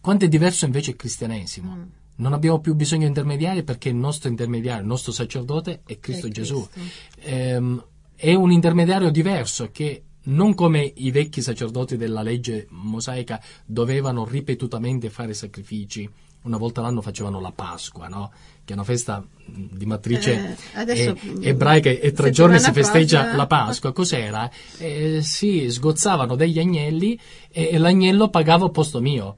[0.02, 1.88] Quanto è diverso invece il cristianesimo?
[2.16, 6.28] Non abbiamo più bisogno di intermediari perché il nostro intermediario, il nostro sacerdote è Cristo
[6.28, 6.92] È Gesù Cristo.
[7.22, 14.26] ehm, è un intermediario diverso che non come i vecchi sacerdoti della legge mosaica dovevano
[14.26, 16.10] ripetutamente fare sacrifici.
[16.44, 18.32] Una volta l'anno facevano la Pasqua, no?
[18.66, 23.38] Che è una festa di matrice Eh, mh, ebraica e tre giorni si festeggia prossima-
[23.38, 23.92] la Pasqua.
[23.92, 24.50] Cos'era?
[24.78, 27.20] Eh, si sgozzavano degli agnelli
[27.52, 29.38] e, e l'agnello pagava a posto mio.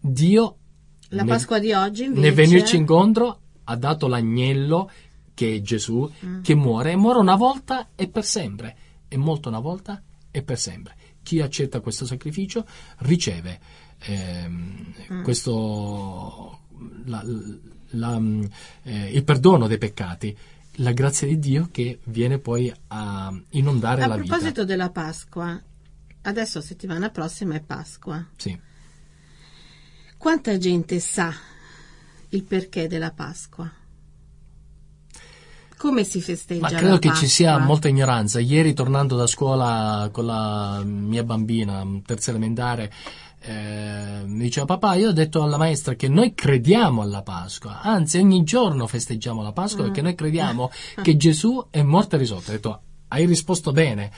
[0.00, 0.56] Dio
[1.08, 2.20] La ne- Pasqua di oggi invece...
[2.22, 4.90] nel venirci incontro ha dato l'agnello
[5.34, 6.40] che è Gesù Mm.
[6.42, 8.76] che muore e muore una volta e per sempre
[9.08, 12.64] e molto una volta e per sempre chi accetta questo sacrificio
[12.98, 13.60] riceve
[13.98, 15.22] ehm, Mm.
[15.22, 16.60] questo
[17.06, 17.24] la-
[17.90, 18.20] la-
[18.82, 20.36] eh, il perdono dei peccati
[20.80, 25.58] la grazia di Dio che viene poi a inondare A la proposito vita della Pasqua,
[26.22, 28.24] adesso settimana prossima è Pasqua.
[28.36, 28.58] sì.
[30.18, 31.32] Quanta gente sa
[32.30, 33.70] il perché della Pasqua?
[35.78, 38.40] Come si festeggia Ma credo che ci sia molta ignoranza.
[38.40, 42.90] Ieri tornando da scuola con la mia bambina, terza elementare,
[43.40, 48.18] eh, mi diceva papà, io ho detto alla maestra che noi crediamo alla Pasqua, anzi
[48.18, 50.70] ogni giorno festeggiamo la Pasqua perché noi crediamo
[51.02, 52.50] che Gesù è morto e risorto.
[52.50, 54.10] Ho detto, hai risposto bene.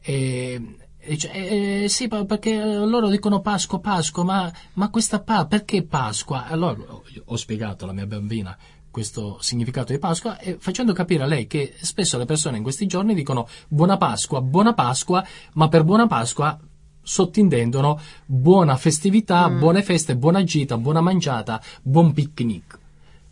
[0.00, 5.46] E, e dice, "Eh, eh, sì, perché loro dicono Pasqua, Pasqua, ma, ma questa pa-
[5.46, 6.46] perché Pasqua?
[6.46, 8.56] Allora ho- ho spiegato alla mia bambina
[8.90, 12.86] questo significato di Pasqua e facendo capire a lei che spesso le persone in questi
[12.86, 16.58] giorni dicono buona Pasqua, buona Pasqua, ma per buona Pasqua
[17.04, 22.78] sottintendono buona festività, buone feste, buona gita, buona mangiata, buon picnic.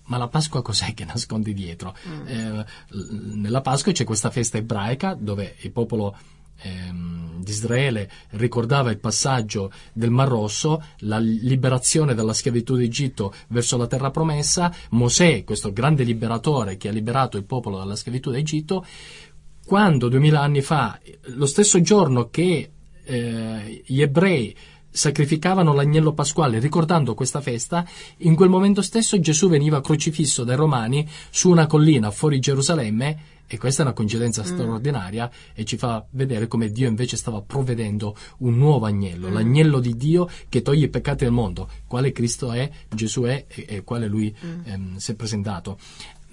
[0.04, 1.94] Ma la Pasqua cos'è che nasconde dietro?
[2.26, 6.16] Eh, l- nella Pasqua c'è questa festa ebraica dove il popolo
[6.60, 13.76] ehm, di Israele ricordava il passaggio del Mar Rosso, la liberazione dalla schiavitù d'Egitto verso
[13.76, 18.84] la terra promessa, Mosè, questo grande liberatore che ha liberato il popolo dalla schiavitù d'Egitto,
[19.64, 20.98] quando duemila anni fa,
[21.34, 22.70] lo stesso giorno che
[23.04, 24.54] eh, gli ebrei
[24.94, 27.86] sacrificavano l'agnello pasquale ricordando questa festa,
[28.18, 33.58] in quel momento stesso Gesù veniva crocifisso dai romani su una collina fuori Gerusalemme E
[33.58, 34.44] questa è una coincidenza Mm.
[34.46, 39.32] straordinaria e ci fa vedere come Dio invece stava provvedendo un nuovo agnello, Mm.
[39.34, 43.66] l'agnello di Dio che toglie i peccati del mondo, quale Cristo è, Gesù è e,
[43.68, 44.60] e quale lui Mm.
[44.64, 45.76] ehm, si è presentato.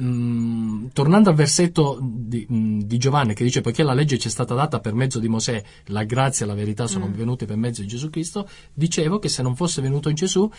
[0.01, 4.31] Mm, tornando al versetto di, mm, di Giovanni che dice poiché la legge ci è
[4.31, 7.13] stata data per mezzo di Mosè, la grazia e la verità sono Mm.
[7.13, 10.49] venute per mezzo di Gesù Cristo, dicevo che se non fosse venuto Gesù,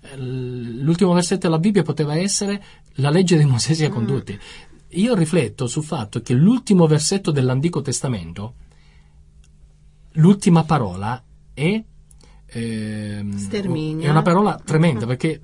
[0.00, 2.60] eh, l'ultimo versetto della Bibbia poteva essere
[2.94, 4.36] la legge di Mosè sia con tutti.
[4.92, 8.54] Io rifletto sul fatto che l'ultimo versetto dell'Antico Testamento,
[10.14, 11.22] l'ultima parola
[11.54, 11.84] è,
[12.46, 14.06] ehm, Sterminio.
[14.06, 15.40] è una parola tremenda perché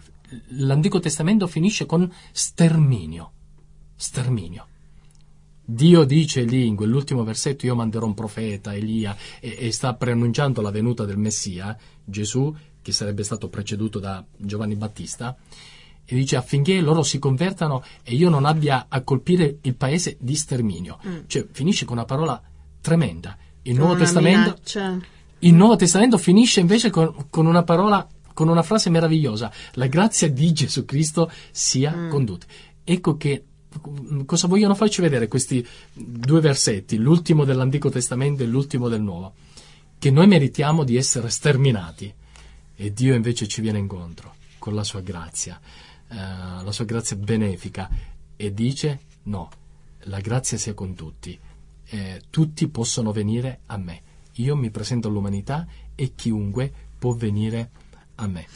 [0.48, 3.33] l'Antico Testamento finisce con sterminio.
[4.04, 4.66] Sterminio.
[5.64, 10.60] Dio dice lì in quell'ultimo versetto io manderò un profeta, Elia, e, e sta preannunciando
[10.60, 11.74] la venuta del Messia,
[12.04, 15.34] Gesù, che sarebbe stato preceduto da Giovanni Battista,
[16.04, 20.34] e dice affinché loro si convertano e io non abbia a colpire il paese di
[20.34, 20.98] sterminio.
[21.26, 22.38] Cioè finisce con una parola
[22.82, 23.38] tremenda.
[23.62, 24.60] Il Nuovo Testamento
[25.38, 29.50] il Nuovo Testamento finisce invece con, con una parola, con una frase meravigliosa.
[29.72, 32.46] La grazia di Gesù Cristo sia con tutti.
[32.84, 33.53] Ecco che mm,
[34.24, 39.34] cosa vogliono farci vedere questi due versetti, l'ultimo dell'Antico Testamento e l'ultimo del Nuovo,
[39.98, 42.12] che noi meritiamo di essere sterminati
[42.76, 45.60] e Dio invece ci viene incontro con la sua grazia,
[46.08, 47.88] eh, la sua grazia benefica
[48.36, 49.50] e dice no,
[50.04, 51.38] la grazia sia con tutti,
[51.86, 54.02] eh, tutti possono venire a me,
[54.34, 57.70] io mi presento all'umanità e chiunque può venire
[58.16, 58.46] a me.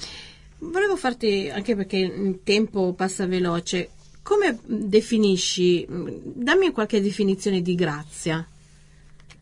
[0.61, 3.91] Volevo farti, anche perché il tempo passa veloce,
[4.29, 8.47] come definisci, dammi qualche definizione di grazia.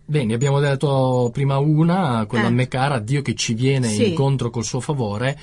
[0.04, 2.46] Bene, abbiamo detto prima una, quella Eh.
[2.46, 4.10] a me cara, Dio che ci viene Sì.
[4.10, 5.36] incontro col suo favore,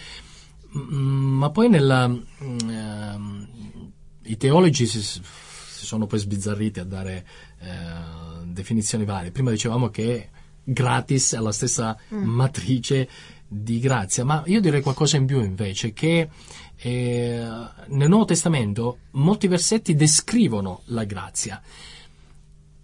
[0.76, 2.20] Mm, ma poi nella, mm,
[2.68, 3.48] ehm,
[4.24, 5.22] i teologi si, si
[5.86, 7.28] sono poi sbizzarriti a dare
[7.60, 9.30] eh, definizioni varie.
[9.30, 10.30] Prima dicevamo che
[10.64, 13.08] gratis è la stessa matrice
[13.48, 16.28] di grazia, ma io direi qualcosa in più invece, che
[16.86, 17.42] eh,
[17.88, 21.62] nel Nuovo Testamento molti versetti descrivono la grazia.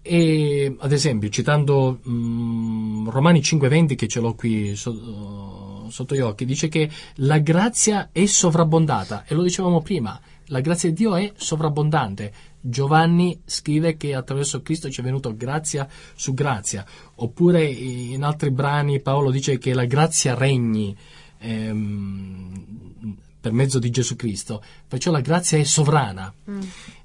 [0.02, 6.46] E ad esempio, citando mm, Romani 5:20, che ce l'ho qui so- sotto gli occhi,
[6.46, 11.34] dice che la grazia è sovrabbondata, e lo dicevamo prima, la grazia di Dio è
[11.36, 12.34] sovrabbondante.
[12.62, 16.86] Giovanni scrive che attraverso Cristo ci è venuto grazia su grazia,
[17.16, 20.96] oppure in altri brani Paolo dice che la grazia regni
[21.40, 26.34] ehm, per mezzo di Gesù Cristo, perciò la grazia è sovrana.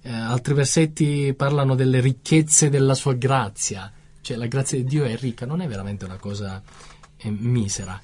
[0.02, 5.16] Eh, altri versetti parlano delle ricchezze della sua grazia, cioè la grazia di Dio è
[5.16, 6.62] ricca, non è veramente una cosa
[7.16, 8.00] eh, misera.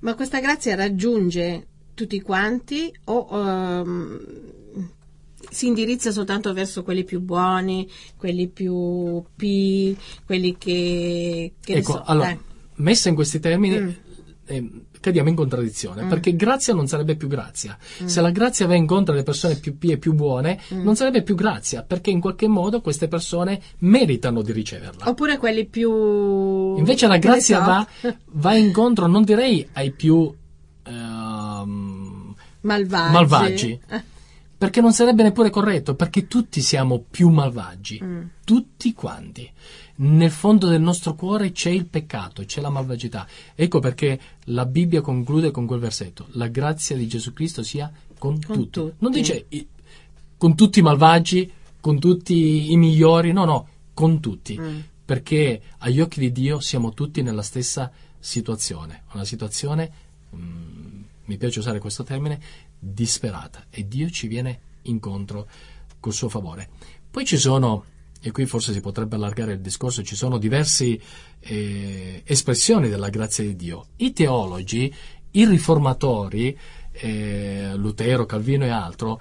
[0.00, 4.20] Ma questa grazia raggiunge tutti quanti o ehm,
[5.50, 11.54] si indirizza soltanto verso quelli più buoni, quelli più pi, quelli che...
[11.60, 12.38] che ecco, so, allora, eh.
[12.76, 13.90] messa in questi termini, Mm.
[14.44, 14.70] eh,
[15.00, 17.76] cadiamo in contraddizione, perché grazia non sarebbe più grazia.
[18.02, 18.06] Mm.
[18.06, 21.34] Se la grazia va incontro alle persone più pie e più buone, non sarebbe più
[21.34, 25.08] grazia, perché in qualche modo queste persone meritano di riceverla.
[25.08, 26.76] Oppure quelli più...
[26.76, 27.86] Invece la grazia va,
[28.32, 30.32] va incontro, non direi ai più
[30.84, 33.12] ehm, malvagi.
[33.12, 33.80] malvagi.
[33.90, 34.16] Eh,
[34.58, 38.22] perché non sarebbe neppure corretto, perché tutti siamo più malvagi, Mm.
[38.44, 39.48] tutti quanti.
[40.00, 43.26] Nel fondo del nostro cuore c'è il peccato, c'è la malvagità.
[43.54, 48.38] Ecco perché la Bibbia conclude con quel versetto: La grazia di Gesù Cristo sia con,
[48.40, 48.70] Con tutti.
[48.70, 48.94] tutti.
[48.98, 49.46] Non dice
[50.36, 54.58] con tutti i malvagi, con tutti i migliori, no, no, con tutti.
[54.58, 54.78] Mm.
[55.04, 57.90] Perché agli occhi di Dio siamo tutti nella stessa
[58.20, 59.90] situazione, una situazione,
[60.34, 62.40] mm, mi piace usare questo termine,
[62.78, 65.48] disperata e Dio ci viene incontro
[65.98, 66.68] col suo favore.
[67.10, 67.84] Poi ci sono,
[68.20, 70.98] e qui forse si potrebbe allargare il discorso, ci sono diverse
[71.40, 73.86] espressioni della grazia di Dio.
[73.96, 74.92] I teologi,
[75.32, 76.58] i riformatori,
[76.92, 79.20] eh, Lutero, Calvino e altro,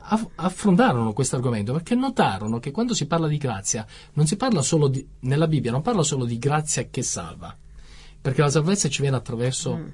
[0.00, 4.62] aff- affrontarono questo argomento perché notarono che quando si parla di grazia non si parla
[4.62, 7.56] solo di, nella Bibbia non parla solo di grazia che salva
[8.20, 9.92] perché la salvezza ci viene attraverso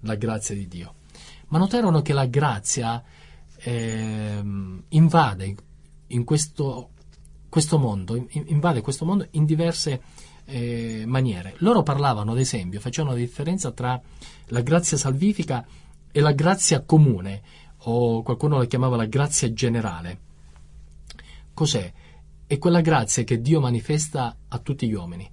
[0.00, 0.94] la grazia di Dio.
[1.48, 3.02] Ma notarono che la grazia
[3.56, 5.54] ehm, invade
[6.08, 6.90] in questo,
[7.48, 10.02] questo mondo in- invade questo mondo in diverse
[10.44, 14.00] eh, maniere loro parlavano ad esempio facevano la differenza tra
[14.46, 15.66] la grazia salvifica
[16.10, 17.42] e la grazia comune
[17.82, 20.26] o qualcuno la chiamava la grazia generale
[21.58, 21.92] cos'è?
[22.46, 25.28] È quella grazia che Dio manifesta a tutti gli uomini,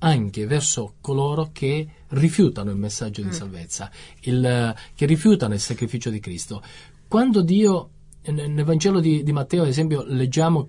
[0.00, 3.90] anche verso coloro che rifiutano il messaggio di salvezza,
[4.20, 6.62] il- che rifiutano il sacrificio di Cristo.
[7.08, 7.90] Quando Dio,
[8.26, 10.68] nel nel Vangelo di, di Matteo, ad esempio, leggiamo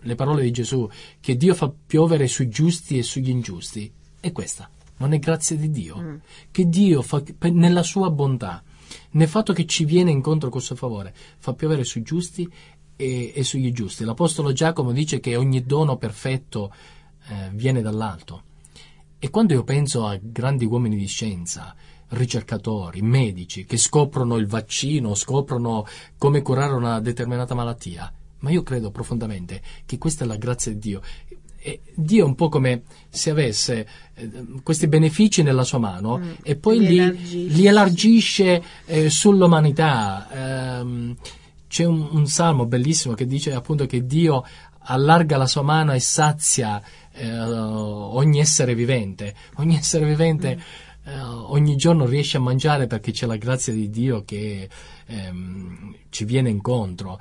[0.00, 0.88] le parole di Gesù,
[1.20, 3.90] che Dio fa piovere sui giusti e sugli ingiusti,
[4.20, 4.70] è questa.
[4.98, 5.96] Non è grazia di Dio.
[5.98, 6.16] Mm.
[6.50, 8.62] Che Dio fa, nella sua bontà,
[9.12, 12.50] nel fatto che ci viene incontro col suo favore, fa piovere sui giusti
[12.96, 14.04] e, e sugli giusti.
[14.04, 16.72] L'Apostolo Giacomo dice che ogni dono perfetto
[17.28, 18.42] eh, viene dall'alto.
[19.18, 21.74] E quando io penso a grandi uomini di scienza,
[22.08, 25.86] ricercatori, medici, che scoprono il vaccino, scoprono
[26.18, 30.78] come curare una determinata malattia, ma io credo profondamente che questa è la grazia di
[30.78, 31.00] Dio.
[31.58, 34.30] E Dio è un po' come se avesse eh,
[34.62, 36.30] questi benefici nella sua mano Mm.
[36.42, 37.36] e poi Li li, elargisce.
[37.38, 40.28] li elargisce eh, sull'umanità.
[40.80, 41.16] Ehm,
[41.68, 44.44] c'è un, un salmo bellissimo che dice appunto che Dio
[44.88, 46.80] allarga la sua mano e sazia
[47.12, 49.34] eh, ogni essere vivente.
[49.56, 50.60] Ogni essere vivente
[51.04, 54.68] eh, ogni giorno riesce a mangiare perché c'è la grazia di Dio che
[55.06, 57.18] ehm, ci viene incontro.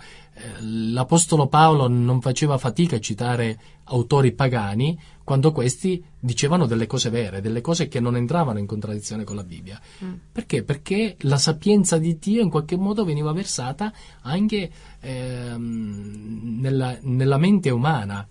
[0.60, 7.42] L'Apostolo Paolo non faceva fatica a citare autori pagani quando questi dicevano delle cose vere,
[7.42, 9.80] delle cose che non entravano in contraddizione con la Bibbia.
[10.04, 10.14] Mm.
[10.32, 10.64] Perché?
[10.64, 14.70] Perché la sapienza di Dio in qualche modo veniva versata anche
[15.00, 18.28] ehm, nella, nella mente umana.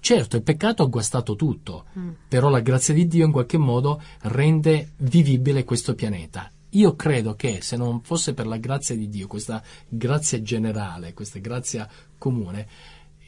[0.00, 2.10] Certo, il peccato ha guastato tutto, Mm.
[2.28, 6.50] però la grazia di Dio in qualche modo rende vivibile questo pianeta.
[6.74, 11.38] Io credo che se non fosse per la grazia di Dio, questa grazia generale, questa
[11.38, 12.66] grazia comune,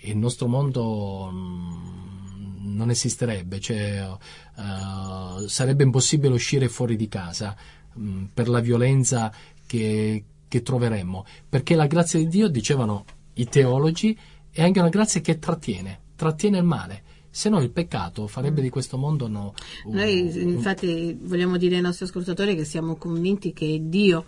[0.02, 4.08] il nostro mondo mm, non esisterebbe, cioè,
[4.56, 7.54] eh, sarebbe impossibile uscire fuori di casa
[7.98, 9.30] mm, per la violenza
[9.66, 14.18] che, che troveremmo, perché la grazia di Dio, dicevano i teologi,
[14.50, 17.02] è anche una grazia che trattiene, trattiene il male.
[17.36, 19.54] Se no il peccato farebbe di questo mondo no,
[19.86, 24.24] Noi infatti vogliamo dire ai nostri ascoltatori che siamo convinti che è Dio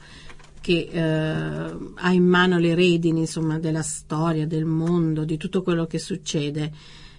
[0.60, 5.86] che eh, ha in mano le redini insomma, della storia, del mondo, di tutto quello
[5.86, 6.72] che succede,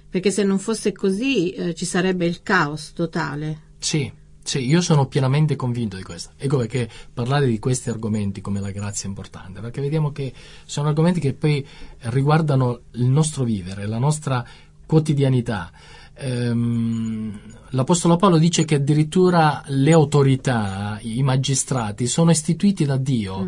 [0.10, 3.62] perché se non fosse così eh, ci sarebbe il caos totale.
[3.78, 4.12] Sì,
[4.44, 6.32] sì, io sono pienamente convinto di questo.
[6.36, 10.34] Ecco perché parlare di questi argomenti come la grazia è importante, perché vediamo che
[10.66, 11.66] sono argomenti che poi
[12.00, 14.46] riguardano il nostro vivere, la nostra
[14.88, 15.70] quotidianità.
[16.16, 17.40] Ehm,
[17.72, 23.46] L'Apostolo Paolo dice che addirittura le autorità, i magistrati, sono istituiti da Dio.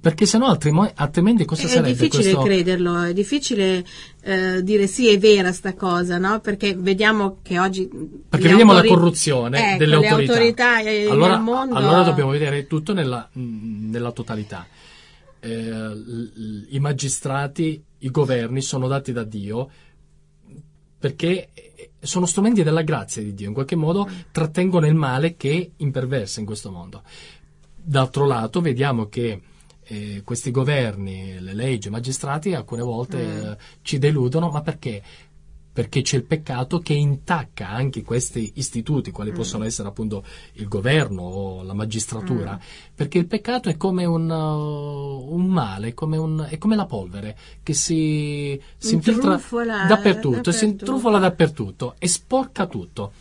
[0.00, 1.66] Perché sennò altrimo- altrimenti cosa Mm.
[1.66, 2.42] è sarebbe difficile questo?
[2.42, 3.84] crederlo, è difficile
[4.22, 6.38] eh, dire sì, è vera sta cosa, no?
[6.38, 7.90] Perché vediamo che oggi...
[8.28, 10.32] Perché vediamo autori- la corruzione Ecco, delle le autorità.
[10.32, 11.74] autorità eh, allora, mondo...
[11.74, 14.64] allora dobbiamo vedere tutto nella, mh, nella totalità.
[15.40, 15.92] Eh,
[16.70, 19.68] I magistrati, i governi sono dati da Dio
[21.04, 25.72] perché eh, sono strumenti della grazia di Dio, in qualche modo trattengono il male che
[25.76, 27.02] imperversa in questo mondo.
[27.76, 29.38] D'altro lato vediamo che
[29.82, 33.44] eh, questi governi, le leggi, i magistrati alcune volte Mm.
[33.50, 35.02] eh, ci deludono, ma perché?
[35.74, 39.34] Perché c'è il peccato che intacca anche questi istituti, quali Mm.
[39.34, 40.24] possono essere appunto
[40.54, 42.94] il governo o la magistratura, Mm.
[42.94, 44.30] perché il peccato è come un,
[45.34, 50.60] un male, come un- è come la polvere che si, si infiltra Intrufola dappertutto, si
[50.60, 50.64] dappertutto.
[50.64, 53.12] intrufola dappertutto e sporca tutto.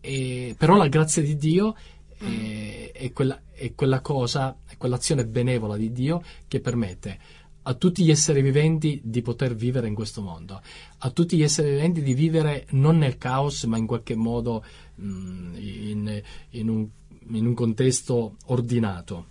[0.00, 1.74] E- però la grazia di Dio
[2.18, 7.18] è, è quella, è quella cosa, è quell'azione benevola di Dio che permette
[7.62, 10.60] a tutti gli esseri viventi di poter vivere in questo mondo,
[10.98, 14.64] a tutti gli esseri viventi di vivere non nel caos, ma in qualche modo
[15.00, 16.88] mm, in, in un,
[17.32, 19.26] in un contesto ordinato.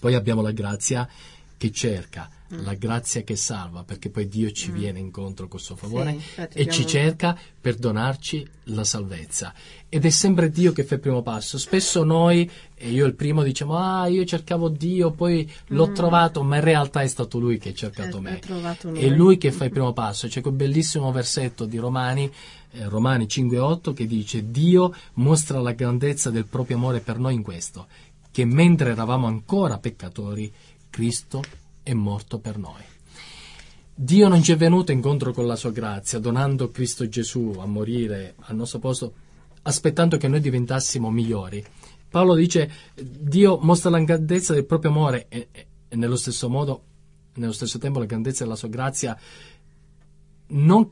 [0.00, 1.08] Poi abbiamo la grazia
[1.60, 6.18] che cerca, la grazia che salva, perché poi Dio ci viene incontro col suo favore
[6.18, 9.52] Sì, e ci cerca per donarci la salvezza.
[9.90, 11.58] Ed è sempre Dio che fa il primo passo.
[11.58, 16.56] Spesso noi, e io il primo, diciamo, ah, io cercavo Dio, poi l'ho trovato, ma
[16.56, 18.38] in realtà è stato Lui che ha cercato me.
[18.94, 19.08] È.
[19.10, 20.28] Lui che fa il primo passo.
[20.28, 22.32] C'è quel bellissimo versetto di Romani,
[22.70, 27.42] eh, Romani 5,8 che dice: Dio mostra la grandezza del proprio amore per noi in
[27.42, 27.86] questo,
[28.30, 30.52] che mentre eravamo ancora peccatori,
[30.88, 31.42] Cristo
[31.82, 32.82] è morto per noi.
[33.94, 38.34] Dio non ci è venuto incontro con la sua grazia, donando Cristo Gesù a morire
[38.38, 39.12] al nostro posto,
[39.62, 41.62] aspettando che noi diventassimo migliori.
[42.08, 45.66] Paolo dice, Dio mostra la grandezza del proprio amore e, e-
[45.96, 46.82] nello stesso modo,
[47.34, 49.18] nello stesso tempo la grandezza della sua grazia,
[50.48, 50.90] non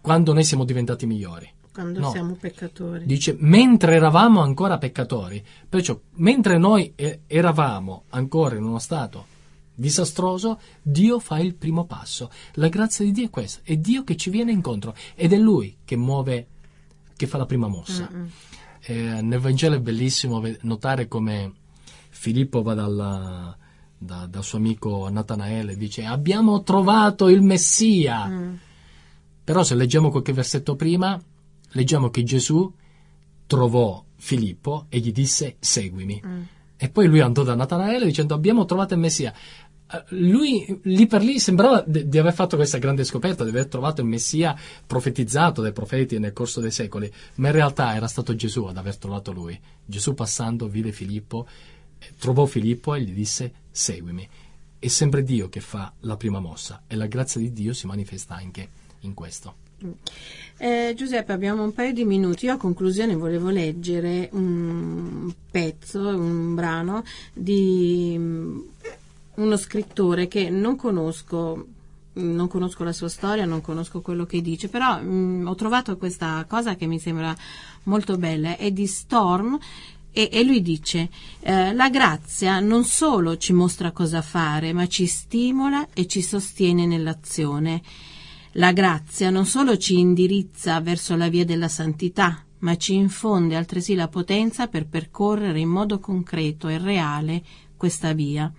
[0.00, 1.50] quando noi siamo diventati migliori.
[1.72, 2.10] Quando No.
[2.10, 3.06] siamo peccatori.
[3.06, 6.94] Dice, mentre eravamo ancora peccatori, perciò mentre noi
[7.26, 9.26] eravamo ancora in uno stato
[9.74, 12.30] disastroso, Dio fa il primo passo.
[12.54, 15.76] La grazia di Dio è questa, è Dio che ci viene incontro ed è Lui
[15.84, 16.46] che muove,
[17.16, 18.08] che fa la prima mossa.
[18.82, 21.52] Eh, nel Vangelo è bellissimo notare come
[22.10, 23.56] Filippo va dalla-
[23.96, 28.26] da- dal suo amico Natanaele e dice abbiamo trovato il Messia.
[28.26, 28.54] Mm.
[29.44, 31.20] Però se leggiamo qualche versetto prima,
[31.72, 32.72] leggiamo che Gesù
[33.46, 36.22] trovò Filippo e gli disse seguimi.
[36.24, 36.42] Mm.
[36.76, 39.34] E poi lui andò da Natanaele dicendo abbiamo trovato il Messia.
[39.92, 44.00] Eh, lui lì per lì sembrava di, aver fatto questa grande scoperta, di aver trovato
[44.00, 44.56] il Messia
[44.86, 48.96] profetizzato dai profeti nel corso dei secoli, ma in realtà era stato Gesù ad aver
[48.96, 49.58] trovato lui.
[49.84, 51.46] Gesù passando vide Filippo,
[52.18, 54.28] trovò Filippo e gli disse seguimi.
[54.78, 58.36] È sempre Dio che fa la prima mossa e la grazia di Dio si manifesta
[58.36, 58.68] anche
[59.00, 59.68] in questo.
[60.62, 62.44] Eh, Giuseppe, abbiamo un paio di minuti.
[62.44, 67.02] Io a conclusione volevo leggere un pezzo, un brano
[67.32, 68.60] di mm,
[69.36, 71.66] uno scrittore che non conosco,
[72.12, 75.96] non conosco la sua storia, non conosco quello che dice, però mh, mm, ho trovato
[75.96, 77.34] questa cosa che mi sembra
[77.84, 79.58] molto bella, è di Storm
[80.12, 81.08] e, e lui dice
[81.40, 86.84] eh, la grazia non solo ci mostra cosa fare, ma ci stimola e ci sostiene
[86.84, 87.80] nell'azione.
[88.54, 93.94] La grazia non solo ci indirizza verso la via della santità, ma ci infonde altresì
[93.94, 97.44] la potenza per percorrere in modo concreto e reale
[97.76, 98.52] questa via.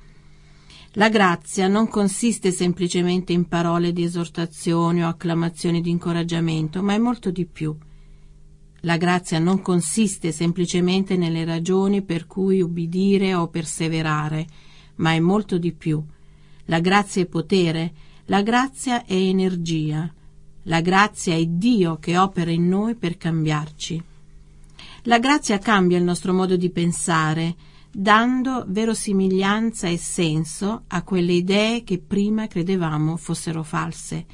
[0.94, 6.98] La grazia non consiste semplicemente in parole di esortazione o acclamazioni di incoraggiamento, ma è
[6.98, 7.76] molto di più.
[8.82, 14.48] La grazia non consiste semplicemente nelle ragioni per cui ubbidire o perseverare,
[14.96, 16.02] ma è molto di più.
[16.66, 17.94] La grazia è potere,
[18.32, 20.09] la grazia è energia.
[20.63, 24.01] La grazia è Dio che opera in noi per cambiarci.
[25.03, 27.55] La grazia cambia il nostro modo di pensare,
[27.91, 34.25] dando verosimiglianza e senso a quelle idee che prima credevamo fossero false.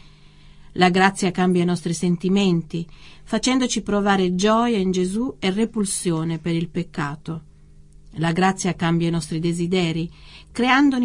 [0.73, 2.87] La grazia cambia i nostri sentimenti,
[3.23, 7.41] facendoci provare gioia in Gesù e repulsione per il peccato.
[8.19, 10.07] La grazia cambia i nostri desideri,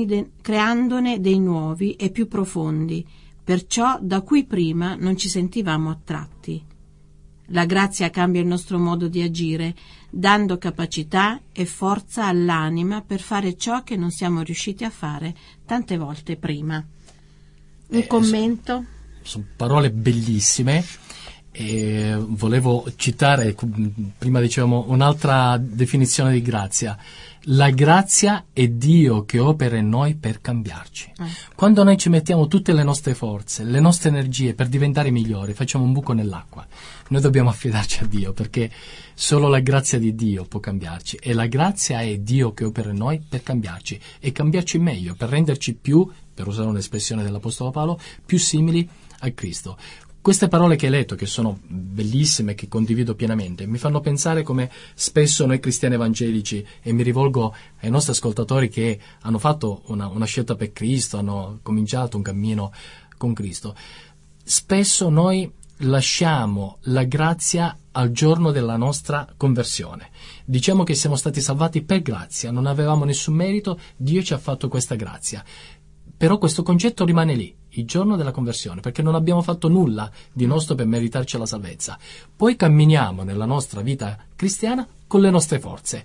[0.07, 3.07] de- creandone dei nuovi e più profondi,
[3.45, 6.65] perciò da cui prima non ci sentivamo attratti.
[7.47, 9.75] La grazia cambia il nostro modo di agire,
[10.09, 15.35] dando capacità e forza all'anima per fare ciò che non siamo riusciti a fare
[15.67, 16.83] tante volte prima.
[17.89, 18.85] Un eh, commento?
[19.21, 20.83] Sono parole bellissime.
[21.55, 23.55] E volevo citare,
[24.17, 26.97] prima dicevamo, un'altra definizione di grazia
[27.47, 31.12] la grazia è Dio che opera in noi per cambiarci.
[31.18, 31.24] Eh.
[31.55, 35.84] Quando noi ci mettiamo tutte le nostre forze, le nostre energie per diventare migliori, facciamo
[35.84, 36.66] un buco nell'acqua.
[37.09, 38.70] Noi dobbiamo affidarci a Dio perché
[39.14, 42.97] solo la grazia di Dio può cambiarci e la grazia è Dio che opera in
[42.97, 48.38] noi per cambiarci e cambiarci meglio, per renderci più, per usare un'espressione dell'Apostolo Paolo, più
[48.38, 48.88] simili
[49.20, 49.76] a Cristo.
[50.23, 54.70] Queste parole che hai letto, che sono bellissime, che condivido pienamente, mi fanno pensare come
[54.95, 60.25] spesso noi cristiani evangelici, e mi rivolgo ai nostri ascoltatori che hanno fatto una, una
[60.25, 62.73] scelta per Cristo, hanno cominciato un cammino
[63.16, 63.75] con Cristo,
[64.45, 70.11] spesso noi lasciamo la grazia al giorno della nostra conversione.
[70.45, 74.68] Diciamo che siamo stati salvati per grazia, non avevamo nessun merito, Dio ci ha fatto
[74.68, 75.45] questa grazia.
[76.16, 80.47] Però questo concetto rimane lì il giorno della conversione, perché non abbiamo fatto nulla di
[80.47, 81.99] nostro per meritarci la salvezza.
[82.35, 86.05] Poi camminiamo nella nostra vita cristiana con le nostre forze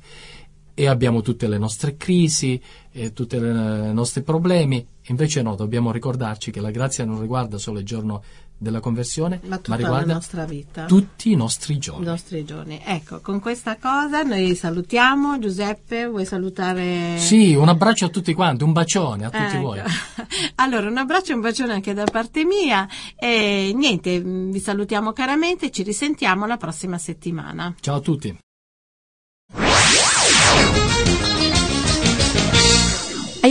[0.79, 2.61] e abbiamo tutte le nostre crisi,
[2.91, 4.85] e tutti i nostri problemi.
[5.07, 8.23] Invece no, dobbiamo ricordarci che la grazia non riguarda solo il giorno
[8.57, 10.85] della conversione, ma, ma riguarda la nostra vita.
[10.85, 12.03] tutti i nostri giorni.
[12.03, 12.81] I nostri giorni.
[12.83, 15.37] Ecco, con questa cosa noi salutiamo.
[15.39, 17.17] Giuseppe, vuoi salutare?
[17.17, 19.59] Sì, un abbraccio a tutti quanti, un bacione a tutti ecco.
[19.59, 19.81] voi.
[20.55, 22.87] allora, un abbraccio e un bacione anche da parte mia.
[23.15, 27.75] E niente, vi salutiamo caramente, ci risentiamo la prossima settimana.
[27.79, 28.37] Ciao a tutti.